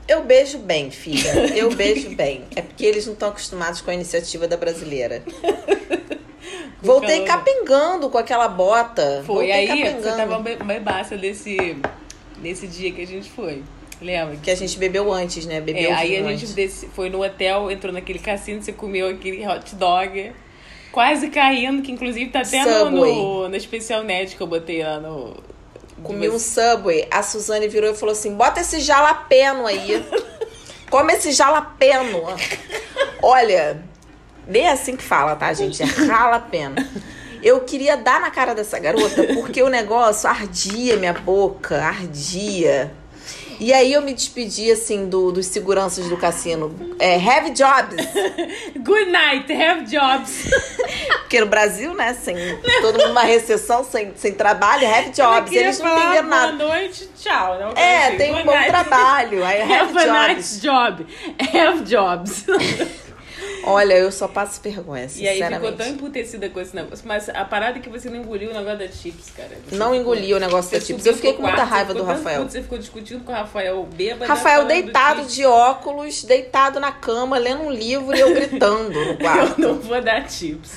Eu 0.08 0.24
beijo 0.24 0.58
bem, 0.58 0.90
filha. 0.90 1.30
Eu 1.56 1.70
beijo 1.74 2.10
bem. 2.16 2.42
É 2.56 2.62
porque 2.62 2.84
eles 2.84 3.06
não 3.06 3.12
estão 3.12 3.28
acostumados 3.28 3.80
com 3.80 3.90
a 3.90 3.94
iniciativa 3.94 4.48
da 4.48 4.56
brasileira. 4.56 5.22
Voltei 6.82 7.24
capengando 7.24 8.08
com 8.08 8.18
aquela 8.18 8.48
bota. 8.48 9.22
Foi 9.26 9.46
Voltei 9.46 9.52
aí, 9.52 9.68
capengando. 9.68 10.02
você 10.02 10.16
tava 10.16 10.38
be- 10.40 10.56
bebaça 10.56 11.16
desse, 11.16 11.76
nesse 12.40 12.66
dia 12.66 12.90
que 12.90 13.02
a 13.02 13.06
gente 13.06 13.30
foi. 13.30 13.62
Lembra? 14.00 14.36
Que 14.36 14.50
a 14.50 14.54
gente 14.54 14.78
bebeu 14.78 15.12
antes, 15.12 15.44
né? 15.46 15.60
Bebeu 15.60 15.90
É, 15.90 15.92
aí 15.94 16.16
a 16.16 16.22
gente 16.36 16.46
desce- 16.52 16.88
foi 16.94 17.10
no 17.10 17.22
hotel, 17.22 17.70
entrou 17.70 17.92
naquele 17.92 18.18
cassino, 18.18 18.62
você 18.62 18.72
comeu 18.72 19.08
aquele 19.08 19.46
hot 19.46 19.74
dog. 19.74 20.32
Quase 20.90 21.28
caindo, 21.28 21.82
que 21.82 21.92
inclusive 21.92 22.30
tá 22.30 22.40
até 22.40 22.64
Subway. 22.64 23.12
no, 23.14 23.48
no 23.48 23.56
especial 23.56 24.02
net 24.02 24.34
que 24.36 24.42
eu 24.42 24.46
botei 24.46 24.82
lá 24.82 24.98
no. 24.98 25.36
Comi 26.02 26.28
um 26.30 26.38
Subway. 26.38 27.06
A 27.10 27.22
Suzane 27.22 27.68
virou 27.68 27.90
e 27.92 27.94
falou 27.94 28.12
assim: 28.12 28.34
bota 28.34 28.60
esse 28.60 28.80
jalapeno 28.80 29.66
aí. 29.66 30.04
Come 30.90 31.12
esse 31.12 31.30
jalapeno. 31.32 32.22
Olha, 33.22 33.84
nem 34.48 34.64
é 34.66 34.72
assim 34.72 34.96
que 34.96 35.02
fala, 35.04 35.36
tá, 35.36 35.52
gente? 35.52 35.82
É 35.82 35.86
jalapeno. 35.86 36.74
Eu 37.42 37.60
queria 37.60 37.96
dar 37.96 38.20
na 38.20 38.30
cara 38.30 38.54
dessa 38.54 38.78
garota 38.78 39.22
porque 39.34 39.62
o 39.62 39.68
negócio 39.68 40.28
ardia 40.28 40.96
minha 40.96 41.12
boca, 41.12 41.80
ardia. 41.82 42.92
E 43.60 43.74
aí 43.74 43.92
eu 43.92 44.00
me 44.00 44.14
despedi, 44.14 44.70
assim, 44.70 45.06
do, 45.06 45.30
dos 45.30 45.44
seguranças 45.46 46.08
do 46.08 46.16
cassino. 46.16 46.74
É, 46.98 47.16
have 47.16 47.50
jobs. 47.50 47.94
Good 48.82 49.10
night, 49.10 49.52
have 49.52 49.82
jobs. 49.84 50.48
Porque 51.20 51.38
no 51.40 51.46
Brasil, 51.46 51.92
né, 51.94 52.14
sem 52.14 52.34
todo 52.80 52.98
mundo 52.98 53.08
numa 53.08 53.22
recessão, 53.22 53.84
sem, 53.84 54.12
sem 54.16 54.32
trabalho, 54.32 54.88
have 54.88 55.10
jobs. 55.10 55.52
Eles 55.52 55.78
não 55.78 55.94
entenderam 55.96 56.28
boa 56.28 56.40
nada. 56.46 56.52
noite, 56.64 57.08
tchau. 57.20 57.56
Coisa 57.58 57.78
É, 57.78 58.08
assim, 58.08 58.16
tem 58.16 58.34
um 58.34 58.44
bom 58.44 58.52
night. 58.52 58.70
trabalho. 58.70 59.44
Aí 59.44 59.60
have 59.70 59.72
Have 59.74 59.98
a 59.98 60.04
jobs. 60.06 60.28
nice 60.36 60.60
job. 60.60 61.06
Have 61.54 61.82
jobs. 61.84 62.44
Olha, 63.64 63.94
eu 63.94 64.10
só 64.10 64.26
passo 64.26 64.60
vergonha, 64.62 65.02
E 65.16 65.28
aí 65.28 65.34
ficou 65.34 65.48
sinceramente. 65.48 65.76
tão 65.76 65.86
emputecida 65.88 66.48
com 66.48 66.60
esse 66.60 66.74
negócio. 66.74 67.06
Mas 67.06 67.28
a 67.28 67.44
parada 67.44 67.78
é 67.78 67.80
que 67.82 67.88
você 67.88 68.08
não 68.08 68.16
engoliu 68.16 68.50
o 68.50 68.54
negócio 68.54 68.78
da 68.78 68.88
chips, 68.88 69.30
cara. 69.36 69.50
Você 69.68 69.76
Não 69.76 69.88
ficou- 69.92 70.00
engoli 70.14 70.34
o 70.34 70.40
negócio 70.40 70.70
da 70.72 70.80
chips. 70.80 71.04
Eu 71.06 71.14
fiquei 71.14 71.32
com 71.34 71.42
muita 71.42 71.56
quarto, 71.58 71.70
raiva 71.70 71.92
você 71.92 71.98
do 71.98 72.04
Rafael. 72.04 72.40
puto, 72.40 72.52
Você 72.52 72.62
ficou 72.62 72.78
discutindo 72.78 73.24
com 73.24 73.32
o 73.32 73.34
Rafael 73.34 73.86
bêbado. 73.94 74.24
Rafael 74.26 74.64
deitado 74.64 75.20
chips. 75.20 75.34
de 75.34 75.44
óculos, 75.46 76.24
deitado 76.24 76.80
na 76.80 76.92
cama, 76.92 77.38
lendo 77.38 77.62
um 77.62 77.70
livro 77.70 78.14
e 78.16 78.20
eu 78.20 78.32
gritando 78.32 78.90
no 78.90 79.00
Eu 79.12 79.16
quarto. 79.18 79.60
não 79.60 79.74
vou 79.78 80.00
dar 80.00 80.26
tips. 80.26 80.72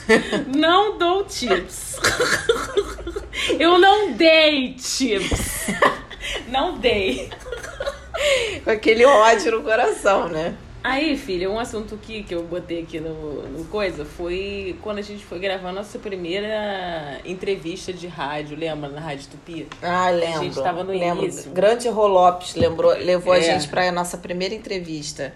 não 0.56 0.98
dou 0.98 1.24
tips. 1.24 1.98
Eu 3.60 3.78
não 3.78 4.12
dei 4.14 4.74
tips. 4.74 5.68
Não 6.48 6.78
dei. 6.78 7.30
Com 8.64 8.70
aquele 8.72 9.04
ódio 9.06 9.52
no 9.52 9.64
coração, 9.64 10.30
né? 10.30 10.56
Aí, 10.84 11.16
filha, 11.16 11.50
um 11.50 11.58
assunto 11.58 11.98
que, 12.02 12.24
que 12.24 12.36
eu 12.36 12.44
botei 12.44 12.82
aqui 12.82 13.00
no, 13.00 13.44
no 13.44 13.64
coisa 13.66 14.04
foi 14.04 14.78
quando 14.82 14.98
a 14.98 15.02
gente 15.02 15.24
foi 15.24 15.40
gravar 15.40 15.70
a 15.70 15.72
nossa 15.72 15.98
primeira 15.98 17.22
entrevista 17.24 17.94
de 17.94 18.06
rádio, 18.08 18.58
lembra? 18.58 18.90
Na 18.90 19.00
Rádio 19.00 19.30
Tupi. 19.30 19.66
Ah, 19.82 20.10
lembro. 20.10 20.44
gente 20.44 20.62
tava 20.62 20.84
no 20.84 20.92
lembro. 20.92 21.24
início. 21.24 21.50
Grande 21.52 21.88
Rolopes 21.88 22.56
lembrou, 22.56 22.92
levou 22.98 23.32
a 23.32 23.38
É. 23.38 23.42
gente 23.42 23.70
pra 23.70 23.90
nossa 23.94 24.18
primeira 24.18 24.54
entrevista. 24.54 25.32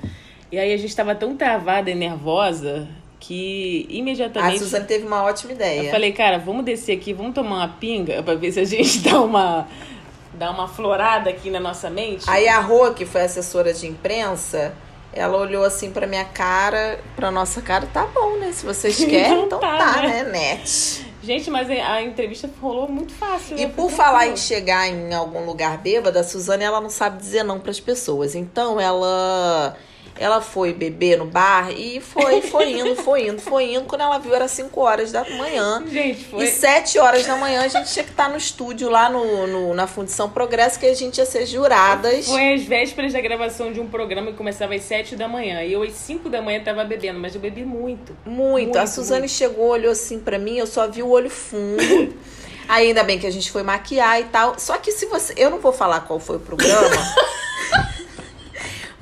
E 0.52 0.60
aí 0.60 0.74
a 0.74 0.78
gente 0.78 0.94
tava 0.94 1.16
tão 1.16 1.38
travada 1.38 1.90
e 1.90 1.96
nervosa 1.96 2.86
que 3.18 3.88
A 3.90 3.94
imediatamente. 3.94 4.60
Suzane 4.60 4.86
teve 4.86 5.08
uma 5.08 5.24
ótima 5.24 5.54
ideia. 5.54 5.84
Eu 5.84 5.92
falei, 5.92 6.12
cara, 6.12 6.38
vamos 6.40 6.66
descer 6.66 6.98
aqui, 6.98 7.14
vamos 7.14 7.34
tomar 7.34 7.56
uma 7.56 7.68
pinga 7.70 8.22
pra 8.22 8.36
ver 8.36 8.52
se 8.52 8.60
a 8.60 8.66
gente 8.66 9.00
dá 9.10 9.22
uma, 9.22 9.66
dá 10.34 10.52
uma 10.52 10.68
florada 10.68 11.30
aqui 11.30 11.50
na 11.50 11.60
nossa 11.60 11.90
mente. 11.90 12.26
Aí 12.30 12.50
a 12.50 12.60
Rô, 12.60 12.92
que 12.94 13.06
foi 13.06 13.22
assessora 13.22 13.74
de 13.74 13.88
imprensa, 13.88 14.74
ela 15.18 15.38
olhou 15.38 15.64
assim 15.64 15.92
pra 15.92 16.06
minha 16.06 16.26
cara, 16.26 17.00
pra 17.16 17.32
nossa 17.32 17.62
cara, 17.62 17.88
tá 17.88 18.06
bom, 18.06 18.38
né? 18.38 18.52
Se 18.52 18.66
vocês 18.66 18.98
querem, 18.98 19.46
Então 19.46 19.46
então 19.46 19.60
tá, 19.60 19.78
tá, 19.78 20.02
né? 20.02 20.24
né, 20.24 20.32
net. 20.32 21.08
Gente, 21.24 21.50
mas 21.50 21.70
a 21.70 22.02
entrevista 22.02 22.50
rolou 22.62 22.88
muito 22.88 23.12
fácil. 23.14 23.58
E 23.58 23.66
né? 23.66 23.74
por 23.76 23.90
Foi 23.90 23.98
falar 23.98 24.28
em 24.28 24.38
chegar 24.38 24.88
em 24.88 25.14
algum 25.14 25.46
lugar 25.46 25.78
bêbada, 25.80 26.22
a 26.22 26.24
Suzane 26.24 26.64
ela 26.64 26.80
não 26.80 26.90
sabe 26.90 27.18
dizer 27.18 27.44
não 27.44 27.60
pras 27.60 27.80
pessoas. 27.80 28.34
Então 28.36 28.80
ela 28.80 29.76
ela 30.20 30.42
foi 30.42 30.74
beber 30.74 31.18
no 31.18 31.26
bar 31.26 31.72
e 31.72 32.00
foi, 32.00 32.42
foi 32.42 32.72
indo, 32.72 32.96
foi 32.96 33.28
indo, 33.28 33.42
foi 33.42 33.74
indo. 33.74 33.86
Quando 33.86 34.02
ela 34.02 34.18
viu 34.18 34.34
era 34.34 34.48
5 34.48 34.80
horas 34.82 35.12
da 35.12 35.24
manhã. 35.38 35.84
Gente, 35.90 36.26
foi. 36.26 36.46
E 36.46 36.52
7 36.52 37.00
horas 37.00 37.26
da 37.26 37.36
manhã 37.36 37.62
a 37.64 37.68
gente 37.68 37.92
tinha 37.92 38.04
que 38.04 38.12
estar 38.12 38.30
no 38.30 38.38
estúdio 38.38 38.90
lá 38.90 39.10
no, 39.10 39.48
no- 39.48 39.74
na 39.74 39.88
Fundição 39.88 40.30
Progresso, 40.30 40.80
que 40.80 40.86
a 40.86 40.94
gente 40.96 41.18
ia 41.18 41.26
ser 41.26 41.46
juradas. 41.46 42.28
Foi 42.28 42.54
às 42.54 42.64
vésperas 42.64 43.14
da 43.14 43.22
gravação 43.22 43.72
de 43.72 43.80
um 43.80 43.88
programa 43.88 44.32
que 44.32 44.38
começava 44.38 44.74
às 44.76 44.82
7 44.84 45.16
da 45.16 45.28
manhã. 45.28 45.62
E 45.64 45.74
eu 45.74 45.84
às 45.84 45.94
5 45.94 46.30
da 46.30 46.42
manhã 46.42 46.62
tava 46.64 46.84
bebendo, 46.84 47.20
mas 47.20 47.36
eu 47.36 47.42
bebi 47.42 47.64
muito. 47.66 48.16
Muito. 48.26 48.76
A 48.78 48.82
Muito, 48.82 48.88
Suzane 48.94 49.20
muito. 49.22 49.32
chegou, 49.32 49.68
olhou 49.70 49.92
assim 49.92 50.20
pra 50.20 50.38
mim, 50.40 50.58
eu 50.58 50.68
só 50.68 50.88
vi 50.88 51.02
o 51.04 51.10
olho 51.10 51.30
fundo. 51.30 51.78
Aí 52.68 52.88
ainda 52.88 53.04
bem 53.04 53.18
que 53.20 53.28
a 53.28 53.32
gente 53.32 53.52
foi 53.52 53.64
maquiar 53.64 54.20
e 54.20 54.26
tal. 54.26 54.58
Só 54.60 54.78
que 54.78 54.92
se 54.92 55.06
você. 55.06 55.34
Eu 55.38 55.50
não 55.50 55.60
vou 55.60 55.72
falar 55.72 56.02
qual 56.02 56.20
foi 56.20 56.38
o 56.38 56.40
programa. 56.40 56.90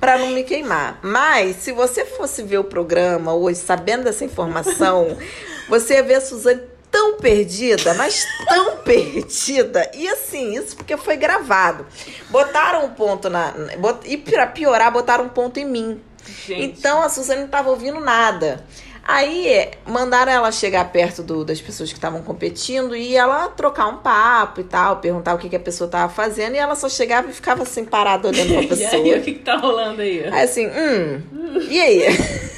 pra 0.06 0.20
não 0.20 0.28
me 0.30 0.44
queimar. 0.44 1.00
Mas 1.02 1.56
se 1.58 1.72
você 1.72 2.06
fosse 2.06 2.44
ver 2.44 2.60
o 2.60 2.64
programa 2.64 3.34
hoje, 3.34 3.58
sabendo 3.60 4.04
dessa 4.04 4.24
informação, 4.24 5.18
você 5.68 5.96
ia 5.96 6.04
ver 6.04 6.16
a 6.16 6.22
Suzane 6.22 6.62
tão 6.92 7.18
perdida, 7.18 7.94
mas 7.96 8.24
tão 8.48 8.78
perdida. 8.86 9.90
E 9.96 10.08
assim, 10.08 10.56
isso 10.56 10.76
porque 10.76 10.96
foi 10.96 11.18
gravado. 11.18 11.88
Botaram 12.30 12.86
um 12.86 12.90
ponto 12.92 13.30
na. 13.32 13.52
bot- 13.80 14.08
E 14.08 14.16
pra 14.16 14.46
piorar, 14.46 14.92
botaram 14.92 15.26
um 15.26 15.30
ponto 15.30 15.60
em 15.60 15.66
mim. 15.66 16.00
Gente. 16.48 16.62
Então 16.64 17.02
a 17.02 17.10
Suzane 17.10 17.42
não 17.42 17.48
tava 17.48 17.72
ouvindo 17.72 18.00
nada. 18.00 18.64
Aí 19.08 19.70
mandaram 19.86 20.32
ela 20.32 20.52
chegar 20.52 20.84
perto 20.92 21.22
do- 21.22 21.46
das 21.46 21.62
pessoas 21.62 21.90
que 21.92 21.98
estavam 21.98 22.24
competindo 22.24 22.96
e 22.96 23.16
ela 23.16 23.50
trocar 23.50 23.86
um 23.88 23.98
papo 23.98 24.62
e 24.62 24.64
tal, 24.64 24.98
perguntar 24.98 25.36
o 25.36 25.38
que, 25.38 25.48
que 25.48 25.56
a 25.56 25.60
pessoa 25.60 25.88
tava 25.88 26.12
fazendo, 26.12 26.56
e 26.56 26.58
ela 26.58 26.76
só 26.76 26.90
chegava 26.90 27.30
e 27.30 27.34
ficava 27.34 27.62
assim 27.64 27.86
parada 27.86 28.28
olhando 28.28 28.52
pra 28.54 28.62
E 28.66 28.68
pessoa. 28.68 28.92
aí, 29.04 29.20
o 29.20 29.22
que, 29.22 29.34
que 29.34 29.40
tá 29.44 29.58
rolando 29.58 30.02
aí? 30.02 30.24
Aí 30.26 30.42
assim, 30.44 30.68
hum, 30.68 31.22
e 31.70 31.80
aí? 31.80 32.02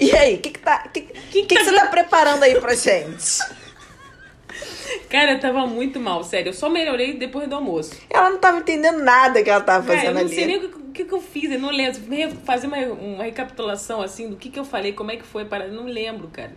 E 0.00 0.10
aí, 0.16 0.34
o 0.34 0.38
que, 0.38 0.50
que, 0.50 0.58
tá, 0.58 0.88
que, 0.92 1.00
que, 1.00 1.42
que, 1.44 1.54
tá 1.54 1.64
você 1.64 1.72
tá 1.72 1.86
preparando 1.86 2.42
aí 2.42 2.60
pra 2.60 2.74
gente? 2.74 3.38
Cara, 5.12 5.32
eu 5.32 5.40
tava 5.40 5.66
muito 5.66 6.00
mal, 6.00 6.24
sério. 6.24 6.48
Eu 6.48 6.54
só 6.54 6.70
melhorei 6.70 7.12
depois 7.12 7.46
do 7.46 7.54
almoço. 7.54 7.92
Ela 8.08 8.30
não 8.30 8.38
tava 8.38 8.58
entendendo 8.58 9.02
nada 9.02 9.42
que 9.42 9.50
ela 9.50 9.60
tava 9.60 9.86
Cara, 9.86 9.98
eu 9.98 10.00
fazendo 10.00 10.14
não 10.14 10.20
ali. 10.22 10.34
sei 10.34 10.46
nem 10.46 10.56
o 10.56 10.68
que, 10.90 11.02
o 11.02 11.06
que 11.06 11.12
eu 11.14 11.20
fiz, 11.20 11.50
eu 11.52 11.58
não 11.60 11.70
lembro. 11.70 12.00
Fazer 12.46 12.66
uma, 12.66 12.78
uma 12.78 13.24
recapitulação, 13.24 14.00
assim, 14.00 14.30
do 14.30 14.36
que, 14.36 14.48
que 14.48 14.58
eu 14.58 14.64
falei, 14.64 14.92
como 14.94 15.10
é 15.10 15.16
que 15.16 15.24
foi, 15.24 15.44
para 15.44 15.68
não 15.68 15.84
lembro, 15.84 16.28
cara. 16.28 16.52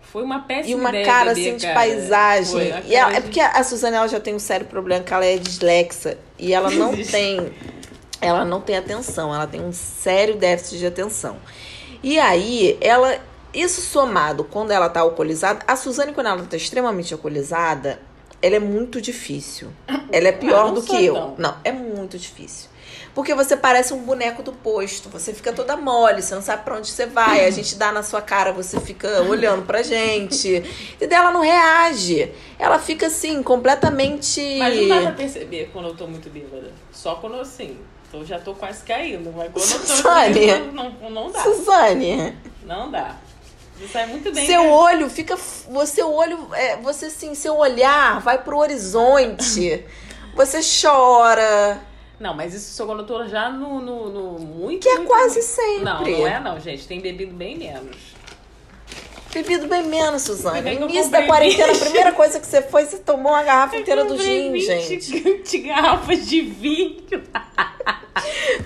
Foi 0.00 0.22
uma 0.22 0.38
péssima 0.42 0.70
E 0.70 0.80
uma 0.80 0.88
ideia 0.90 1.04
cara 1.04 1.34
beber, 1.34 1.48
assim 1.48 1.56
de 1.56 1.62
cara. 1.66 1.74
paisagem. 1.74 2.52
Foi, 2.52 2.82
E 2.86 2.94
ela- 2.94 3.06
cara 3.06 3.16
é 3.16 3.20
de- 3.20 3.22
porque 3.22 3.40
a 3.40 3.64
Suzane 3.64 3.96
ela 3.96 4.06
já 4.06 4.20
tem 4.20 4.32
um 4.34 4.38
sério 4.38 4.66
problema 4.66 5.02
que 5.02 5.12
ela 5.12 5.24
é 5.26 5.36
dislexa 5.36 6.16
e 6.38 6.52
ela 6.54 6.70
não 6.70 6.92
Existe. 6.92 7.10
tem 7.10 7.52
ela 8.20 8.44
não 8.44 8.60
tem 8.60 8.76
atenção, 8.78 9.34
ela 9.34 9.46
tem 9.46 9.60
um 9.60 9.72
sério 9.72 10.36
déficit 10.36 10.78
de 10.78 10.86
atenção. 10.86 11.36
E 12.02 12.18
aí, 12.18 12.78
ela 12.80 13.18
isso 13.54 13.80
somado 13.80 14.44
quando 14.44 14.70
ela 14.70 14.88
tá 14.88 15.00
alcoolizada, 15.00 15.60
a 15.66 15.76
Suzane 15.76 16.12
quando 16.12 16.26
ela 16.28 16.42
tá 16.44 16.56
extremamente 16.56 17.12
alcoolizada, 17.14 18.00
ela 18.42 18.56
é 18.56 18.60
muito 18.60 19.00
difícil. 19.00 19.68
Ela 20.12 20.28
é 20.28 20.32
pior 20.32 20.66
não 20.66 20.74
do 20.74 20.82
que 20.82 21.04
eu. 21.04 21.14
não. 21.14 21.34
Não, 21.38 21.56
é 21.64 21.72
muito 21.72 22.18
difícil. 22.18 22.68
Porque 23.14 23.32
você 23.32 23.56
parece 23.56 23.94
um 23.94 24.02
boneco 24.02 24.42
do 24.42 24.52
posto. 24.52 25.08
Você 25.08 25.32
fica 25.32 25.52
toda 25.52 25.76
mole, 25.76 26.20
você 26.20 26.34
não 26.34 26.42
sabe 26.42 26.64
pra 26.64 26.76
onde 26.76 26.88
você 26.88 27.06
vai. 27.06 27.46
A 27.46 27.50
gente 27.50 27.76
dá 27.76 27.92
na 27.92 28.02
sua 28.02 28.20
cara, 28.20 28.52
você 28.52 28.80
fica 28.80 29.22
olhando 29.22 29.64
pra 29.64 29.82
gente. 29.82 30.62
E 31.00 31.06
dela 31.06 31.30
não 31.30 31.40
reage. 31.40 32.32
Ela 32.58 32.78
fica 32.78 33.06
assim, 33.06 33.40
completamente. 33.42 34.40
Mas 34.58 34.76
não 34.80 34.88
dá 34.88 35.00
pra 35.02 35.12
perceber 35.12 35.70
quando 35.72 35.88
eu 35.88 35.94
tô 35.94 36.06
muito 36.08 36.28
bêbada. 36.28 36.72
Só 36.90 37.14
quando 37.14 37.36
assim, 37.40 37.78
eu 38.12 38.24
já 38.26 38.38
tô 38.40 38.52
quase 38.52 38.82
caindo. 38.84 39.32
Mas 39.34 39.50
quando 39.52 39.70
eu 39.70 39.78
tô 39.80 39.86
Suzane. 39.94 40.46
não, 40.72 40.90
não, 40.90 41.10
não 41.10 41.30
dá. 41.30 41.40
Suzane, 41.40 42.36
Não 42.64 42.90
dá. 42.90 43.16
Você 43.76 43.88
sai 43.88 44.06
muito 44.06 44.32
bem. 44.32 44.46
seu 44.46 44.62
né? 44.62 44.68
olho 44.70 45.10
fica. 45.10 45.36
Você 45.36 46.02
olho. 46.02 46.48
É, 46.54 46.76
você 46.76 47.06
assim, 47.06 47.34
seu 47.34 47.56
olhar 47.56 48.20
vai 48.20 48.38
pro 48.42 48.58
horizonte. 48.58 49.84
Você 50.34 50.58
chora. 50.82 51.80
Não, 52.18 52.34
mas 52.34 52.54
isso 52.54 52.74
só 52.74 52.84
quando 52.86 53.00
eu 53.00 53.06
tô 53.06 53.24
já 53.28 53.48
no, 53.50 53.80
no, 53.80 54.08
no 54.10 54.38
muito. 54.40 54.82
Que 54.82 54.88
é 54.88 54.96
muito- 54.96 55.08
quase 55.08 55.40
sempre. 55.42 55.84
Não, 55.84 56.02
não 56.02 56.26
é 56.26 56.40
não, 56.40 56.58
gente. 56.58 56.88
Tem 56.88 57.00
bebido 57.00 57.32
bem 57.32 57.56
menos. 57.56 57.96
Bebido 59.32 59.66
bem 59.66 59.82
menos, 59.82 60.24
que 60.26 60.32
No 60.32 60.48
eu 60.48 60.88
início 60.88 61.10
da 61.10 61.26
quarentena, 61.26 61.72
a 61.72 61.76
primeira 61.76 62.12
coisa 62.12 62.38
que 62.38 62.46
você 62.46 62.62
foi, 62.62 62.84
você 62.84 62.98
tomou 62.98 63.32
uma 63.32 63.42
garrafa 63.42 63.76
inteira 63.76 64.04
do 64.04 64.16
gin, 64.16 64.52
20 64.52 64.64
gente. 64.64 65.20
20 65.20 65.58
garrafas 65.66 66.26
de 66.26 66.40
vinho. 66.40 67.04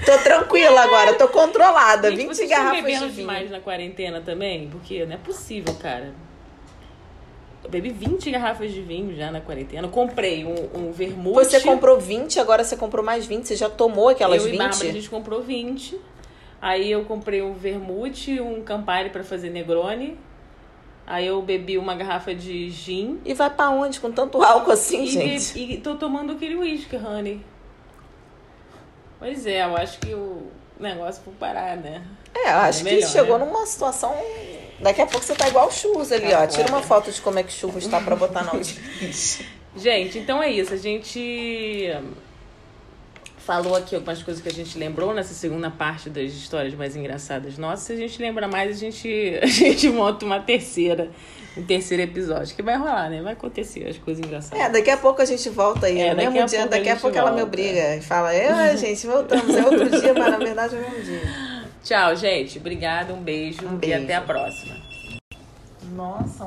Tô 0.09 0.19
tranquila 0.25 0.81
agora, 0.81 1.13
tô 1.13 1.29
controlada. 1.29 2.11
Gente, 2.11 2.23
20 2.23 2.35
vocês 2.35 2.49
garrafas 2.49 2.77
de 2.77 2.83
bebendo 2.83 3.07
vinho. 3.09 3.17
demais 3.17 3.51
na 3.51 3.61
quarentena 3.61 4.23
também? 4.23 4.69
Porque 4.71 5.05
não 5.05 5.13
é 5.15 5.19
possível, 5.19 5.75
cara. 5.75 6.15
Eu 7.63 7.69
bebi 7.69 7.91
20 7.91 8.31
garrafas 8.31 8.73
de 8.73 8.81
vinho 8.81 9.15
já 9.15 9.31
na 9.31 9.43
quarentena. 9.43 9.87
Eu 9.87 9.91
comprei 9.91 10.47
um, 10.47 10.71
um 10.75 10.93
vermute. 10.93 11.45
Você 11.45 11.61
comprou 11.61 12.01
20, 12.01 12.41
agora 12.41 12.65
você 12.65 12.75
comprou 12.75 13.05
mais 13.05 13.27
20. 13.27 13.47
Você 13.49 13.57
já 13.57 13.69
tomou 13.69 14.09
aquelas 14.09 14.43
eu 14.45 14.51
20? 14.51 14.55
e 14.55 14.59
Bárbara, 14.59 14.89
a 14.89 14.93
gente 14.93 15.11
comprou 15.11 15.43
20. 15.43 16.01
Aí 16.63 16.91
eu 16.91 17.05
comprei 17.05 17.43
um 17.43 17.53
vermute, 17.53 18.41
um 18.41 18.63
Campari 18.63 19.11
pra 19.11 19.23
fazer 19.23 19.51
Negroni. 19.51 20.17
Aí 21.07 21.27
eu 21.27 21.43
bebi 21.43 21.77
uma 21.77 21.95
garrafa 21.95 22.35
de 22.35 22.71
gin. 22.71 23.19
E 23.27 23.35
vai 23.35 23.51
pra 23.51 23.69
onde 23.69 24.01
com 24.01 24.11
tanto 24.11 24.43
álcool 24.43 24.73
assim, 24.73 25.03
E, 25.03 25.07
gente? 25.07 25.59
e 25.59 25.77
tô 25.79 25.97
tomando 25.97 26.33
aquele 26.33 26.55
whisky, 26.55 26.97
honey. 26.97 27.43
Pois 29.19 29.47
é, 29.47 29.65
eu 29.65 29.77
acho 29.77 29.99
que 29.99 30.15
o 30.15 30.47
negócio 30.79 31.23
foi 31.25 31.35
parar, 31.35 31.77
né? 31.77 32.03
É, 32.35 32.53
eu 32.53 32.57
acho 32.59 32.79
que 32.79 32.85
melhor, 32.85 33.09
chegou 33.09 33.39
né? 33.39 33.45
numa 33.45 33.67
situação. 33.67 34.15
Daqui 34.81 35.03
a 35.03 35.07
pouco 35.07 35.25
você 35.25 35.35
tá 35.35 35.49
igual 35.49 35.67
o 35.69 35.73
churros 35.73 36.13
ali, 36.13 36.31
Tá 36.31 36.43
ó. 36.43 36.47
Tira 36.47 36.69
uma 36.69 36.83
foto 36.83 37.11
de 37.11 37.21
como 37.21 37.39
é 37.39 37.43
que 37.43 37.53
churros 37.53 37.87
tá 37.89 38.01
pra 38.01 38.15
botar 38.15 38.45
na 38.45 38.53
audiência. 38.55 39.45
Gente, 39.77 40.19
então 40.19 40.41
é 40.43 40.51
isso. 40.51 40.73
A 40.73 40.77
gente 40.77 41.93
falou 43.49 43.75
aqui 43.75 43.95
algumas 43.95 44.23
coisas 44.23 44.43
que 44.43 44.49
a 44.51 44.53
gente 44.53 44.79
lembrou 44.79 45.15
nessa 45.15 45.33
segunda 45.33 45.71
parte 45.71 46.11
das 46.11 46.31
histórias 46.33 46.75
mais 46.75 46.95
engraçadas 46.95 47.57
nossas. 47.57 47.87
Se 47.87 47.93
a 47.95 47.97
gente 47.97 48.21
lembra 48.21 48.47
mais, 48.47 48.77
a 48.77 48.79
gente, 48.79 49.09
a 49.43 49.47
gente 49.47 49.89
monta 49.89 50.27
uma 50.27 50.39
terceira, 50.39 51.09
um 51.57 51.63
terceiro 51.63 52.03
episódio. 52.03 52.55
Que 52.55 52.63
vai 52.63 52.77
rolar, 52.77 53.09
né? 53.09 53.23
Vai 53.23 53.33
acontecer 53.33 53.89
as 53.89 53.97
coisas 53.97 54.23
engraçadas. 54.23 54.63
É, 54.63 54.69
daqui 54.69 54.91
a 54.91 54.99
pouco 54.99 55.23
a 55.23 55.25
gente 55.25 55.49
volta 55.49 55.87
aí. 55.87 55.99
É, 55.99 56.11
no 56.11 56.17
daqui 56.17 56.29
mesmo 56.29 56.43
a 56.43 56.47
dia, 56.47 56.67
daqui 56.67 56.91
a 56.91 56.97
pouco 56.97 57.17
ela 57.17 57.31
me 57.31 57.41
volta. 57.41 57.49
obriga 57.49 57.97
e 57.97 58.03
fala: 58.03 58.35
É, 58.35 58.77
gente, 58.77 59.07
voltamos. 59.07 59.57
É 59.57 59.65
outro 59.65 59.99
dia, 59.99 60.13
mas 60.13 60.31
na 60.31 60.39
verdade 60.39 60.77
é 60.77 60.79
o 60.79 60.83
mesmo 60.83 61.05
dia. 61.05 61.65
Tchau, 61.83 62.17
gente. 62.17 62.59
Obrigada, 62.59 63.15
um 63.15 63.23
beijo, 63.23 63.67
Um 63.67 63.77
e 63.77 63.79
beijo. 63.79 64.05
até 64.05 64.15
a 64.15 64.21
próxima. 64.21 64.77
Nossa, 65.97 66.45